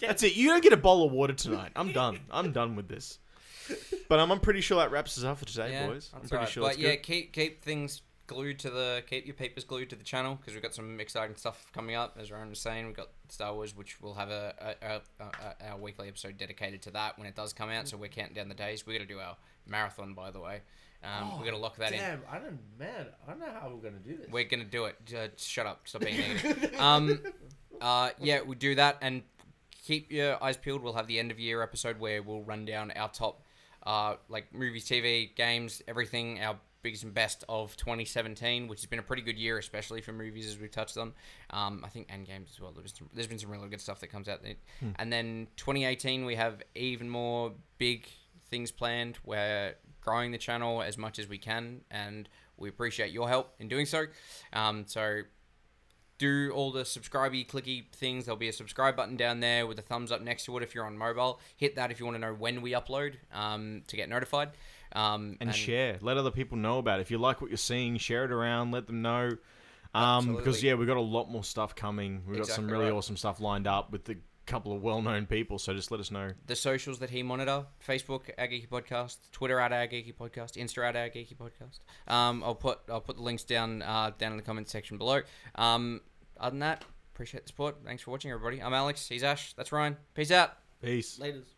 That's 0.00 0.22
it. 0.22 0.36
You 0.36 0.48
don't 0.48 0.62
get 0.62 0.72
a 0.72 0.76
bowl 0.76 1.04
of 1.06 1.12
water 1.12 1.32
tonight. 1.34 1.72
I'm 1.76 1.92
done. 1.92 2.20
I'm 2.30 2.52
done 2.52 2.76
with 2.76 2.88
this. 2.88 3.18
But 4.08 4.20
um, 4.20 4.30
I'm 4.30 4.40
pretty 4.40 4.60
sure 4.60 4.78
that 4.78 4.90
wraps 4.90 5.18
us 5.18 5.24
up 5.24 5.38
for 5.38 5.44
today, 5.44 5.72
yeah, 5.72 5.86
boys. 5.88 6.10
I'm 6.14 6.20
that's 6.20 6.30
pretty 6.30 6.44
right. 6.44 6.52
sure 6.52 6.62
But 6.62 6.66
that's 6.68 6.78
yeah, 6.78 6.90
good. 6.94 7.02
keep 7.02 7.32
keep 7.32 7.62
things 7.62 8.02
glued 8.26 8.58
to 8.60 8.70
the 8.70 9.02
keep 9.08 9.24
your 9.26 9.34
papers 9.34 9.64
glued 9.64 9.90
to 9.90 9.96
the 9.96 10.04
channel 10.04 10.34
because 10.36 10.52
we've 10.54 10.62
got 10.62 10.74
some 10.74 11.00
exciting 11.00 11.36
stuff 11.36 11.66
coming 11.72 11.94
up. 11.96 12.16
As 12.20 12.30
Ryan 12.30 12.50
was 12.50 12.60
saying, 12.60 12.86
we've 12.86 12.96
got 12.96 13.08
Star 13.28 13.54
Wars, 13.54 13.76
which 13.76 14.00
we'll 14.00 14.14
have 14.14 14.30
a, 14.30 14.76
a, 14.82 15.00
a, 15.24 15.24
a 15.24 15.70
our 15.72 15.78
weekly 15.78 16.08
episode 16.08 16.38
dedicated 16.38 16.82
to 16.82 16.90
that 16.92 17.18
when 17.18 17.26
it 17.26 17.34
does 17.34 17.52
come 17.52 17.70
out. 17.70 17.88
So 17.88 17.96
we're 17.96 18.08
counting 18.08 18.34
down 18.34 18.48
the 18.48 18.54
days. 18.54 18.86
We're 18.86 18.98
gonna 18.98 19.08
do 19.08 19.18
our 19.18 19.36
marathon, 19.66 20.14
by 20.14 20.30
the 20.30 20.40
way. 20.40 20.62
Um, 21.06 21.38
we're 21.38 21.44
gonna 21.44 21.58
lock 21.58 21.76
that 21.76 21.92
in. 21.92 21.98
Damn, 21.98 22.22
I 22.30 22.38
don't, 22.38 22.58
man, 22.78 23.06
I 23.26 23.30
don't 23.30 23.40
know 23.40 23.46
how 23.60 23.68
we're 23.68 23.82
gonna 23.90 24.02
do 24.02 24.16
this. 24.16 24.26
We're 24.30 24.44
gonna 24.44 24.64
do 24.64 24.86
it. 24.86 24.96
Just 25.04 25.40
shut 25.48 25.66
up. 25.66 25.82
Stop 25.84 26.02
being 26.02 26.18
negative. 26.44 26.80
um, 26.80 27.20
uh, 27.80 28.10
yeah, 28.20 28.42
we 28.42 28.56
do 28.56 28.74
that 28.74 28.98
and 29.00 29.22
keep 29.84 30.10
your 30.10 30.42
eyes 30.42 30.56
peeled. 30.56 30.82
We'll 30.82 30.94
have 30.94 31.06
the 31.06 31.18
end 31.18 31.30
of 31.30 31.38
year 31.38 31.62
episode 31.62 32.00
where 32.00 32.22
we'll 32.22 32.42
run 32.42 32.64
down 32.64 32.90
our 32.92 33.08
top, 33.08 33.42
uh, 33.84 34.16
like 34.28 34.52
movies, 34.52 34.86
TV, 34.86 35.34
games, 35.34 35.82
everything. 35.86 36.40
Our 36.40 36.56
biggest 36.82 37.02
and 37.02 37.14
best 37.14 37.42
of 37.48 37.76
2017, 37.76 38.68
which 38.68 38.80
has 38.80 38.86
been 38.86 39.00
a 39.00 39.02
pretty 39.02 39.22
good 39.22 39.36
year, 39.36 39.58
especially 39.58 40.00
for 40.00 40.12
movies 40.12 40.46
as 40.46 40.56
we've 40.56 40.70
touched 40.70 40.96
on. 40.96 41.12
Um, 41.50 41.82
I 41.84 41.88
think 41.88 42.06
and 42.10 42.24
games 42.24 42.50
as 42.54 42.60
well. 42.60 42.72
There's, 42.76 42.94
some, 42.96 43.10
there's 43.12 43.26
been 43.26 43.40
some 43.40 43.50
really 43.50 43.68
good 43.68 43.80
stuff 43.80 43.98
that 44.00 44.06
comes 44.08 44.28
out. 44.28 44.42
There. 44.42 44.54
And 44.96 45.12
then 45.12 45.48
2018, 45.56 46.24
we 46.24 46.36
have 46.36 46.62
even 46.76 47.08
more 47.08 47.52
big 47.78 48.06
things 48.50 48.70
planned. 48.70 49.18
We're 49.24 49.74
growing 50.06 50.30
the 50.30 50.38
channel 50.38 50.82
as 50.82 50.96
much 50.96 51.18
as 51.18 51.28
we 51.28 51.36
can, 51.36 51.80
and 51.90 52.28
we 52.56 52.68
appreciate 52.68 53.10
your 53.10 53.28
help 53.28 53.54
in 53.58 53.68
doing 53.68 53.86
so. 53.86 54.06
Um, 54.52 54.84
so 54.86 55.22
do 56.18 56.50
all 56.54 56.72
the 56.72 56.82
subscribey 56.82 57.46
clicky 57.46 57.90
things. 57.92 58.24
There'll 58.24 58.38
be 58.38 58.48
a 58.48 58.52
subscribe 58.52 58.96
button 58.96 59.16
down 59.16 59.40
there 59.40 59.66
with 59.66 59.78
a 59.78 59.82
thumbs 59.82 60.10
up 60.10 60.22
next 60.22 60.44
to 60.44 60.56
it 60.56 60.62
if 60.62 60.74
you're 60.74 60.86
on 60.86 60.96
mobile. 60.96 61.40
Hit 61.56 61.76
that 61.76 61.90
if 61.90 62.00
you 62.00 62.06
want 62.06 62.16
to 62.16 62.20
know 62.20 62.32
when 62.32 62.62
we 62.62 62.72
upload 62.72 63.14
um, 63.34 63.82
to 63.88 63.96
get 63.96 64.08
notified. 64.08 64.50
Um, 64.92 65.36
and, 65.40 65.54
share. 65.54 65.98
Let 66.00 66.16
other 66.16 66.30
people 66.30 66.56
know 66.56 66.78
about 66.78 67.00
it. 67.00 67.02
If 67.02 67.10
you 67.10 67.18
like 67.18 67.42
what 67.42 67.50
you're 67.50 67.58
seeing, 67.58 67.98
share 67.98 68.24
it 68.24 68.32
around. 68.32 68.70
Let 68.70 68.86
them 68.86 69.02
know. 69.02 69.36
Um, 69.94 70.36
because 70.36 70.62
yeah, 70.62 70.74
we've 70.74 70.86
got 70.86 70.96
a 70.96 71.00
lot 71.00 71.30
more 71.30 71.44
stuff 71.44 71.74
coming. 71.74 72.22
We've 72.26 72.38
got 72.38 72.46
some 72.46 72.68
really 72.68 72.84
right. 72.84 72.92
awesome 72.92 73.16
stuff 73.16 73.40
lined 73.40 73.66
up 73.66 73.92
with 73.92 74.08
a 74.08 74.16
couple 74.46 74.72
of 74.72 74.82
well-known 74.82 75.26
people. 75.26 75.58
So 75.58 75.74
just 75.74 75.90
let 75.90 76.00
us 76.00 76.10
know. 76.10 76.30
the 76.46 76.56
socials 76.56 76.98
that 77.00 77.10
he 77.10 77.22
monitor 77.22 77.66
Facebook 77.86 78.30
Our 78.38 78.46
Geeky 78.46 78.68
Podcast, 78.68 79.16
Twitter 79.32 79.58
at 79.58 79.72
Our 79.72 79.86
Geeky 79.86 80.14
Podcast, 80.14 80.56
Insta 80.56 80.88
at 80.88 80.96
Our 80.96 81.08
Geeky 81.08 81.36
Podcast. 81.36 81.80
Um, 82.12 82.42
I'll 82.44 82.54
put 82.54 82.78
I'll 82.88 83.00
put 83.00 83.16
the 83.16 83.22
links 83.22 83.44
down 83.44 83.82
uh, 83.82 84.12
down 84.16 84.32
in 84.32 84.36
the 84.36 84.42
comments 84.44 84.72
section 84.72 84.98
below. 84.98 85.22
Um, 85.56 86.00
other 86.38 86.50
than 86.50 86.60
that, 86.60 86.84
appreciate 87.14 87.44
the 87.44 87.48
support. 87.48 87.76
Thanks 87.84 88.02
for 88.02 88.10
watching, 88.12 88.30
everybody. 88.30 88.62
I'm 88.62 88.74
Alex. 88.74 89.08
He's 89.08 89.24
Ash. 89.24 89.52
That's 89.54 89.72
Ryan. 89.72 89.96
Peace 90.14 90.30
out. 90.30 90.52
Peace. 90.80 91.18
Laters. 91.18 91.55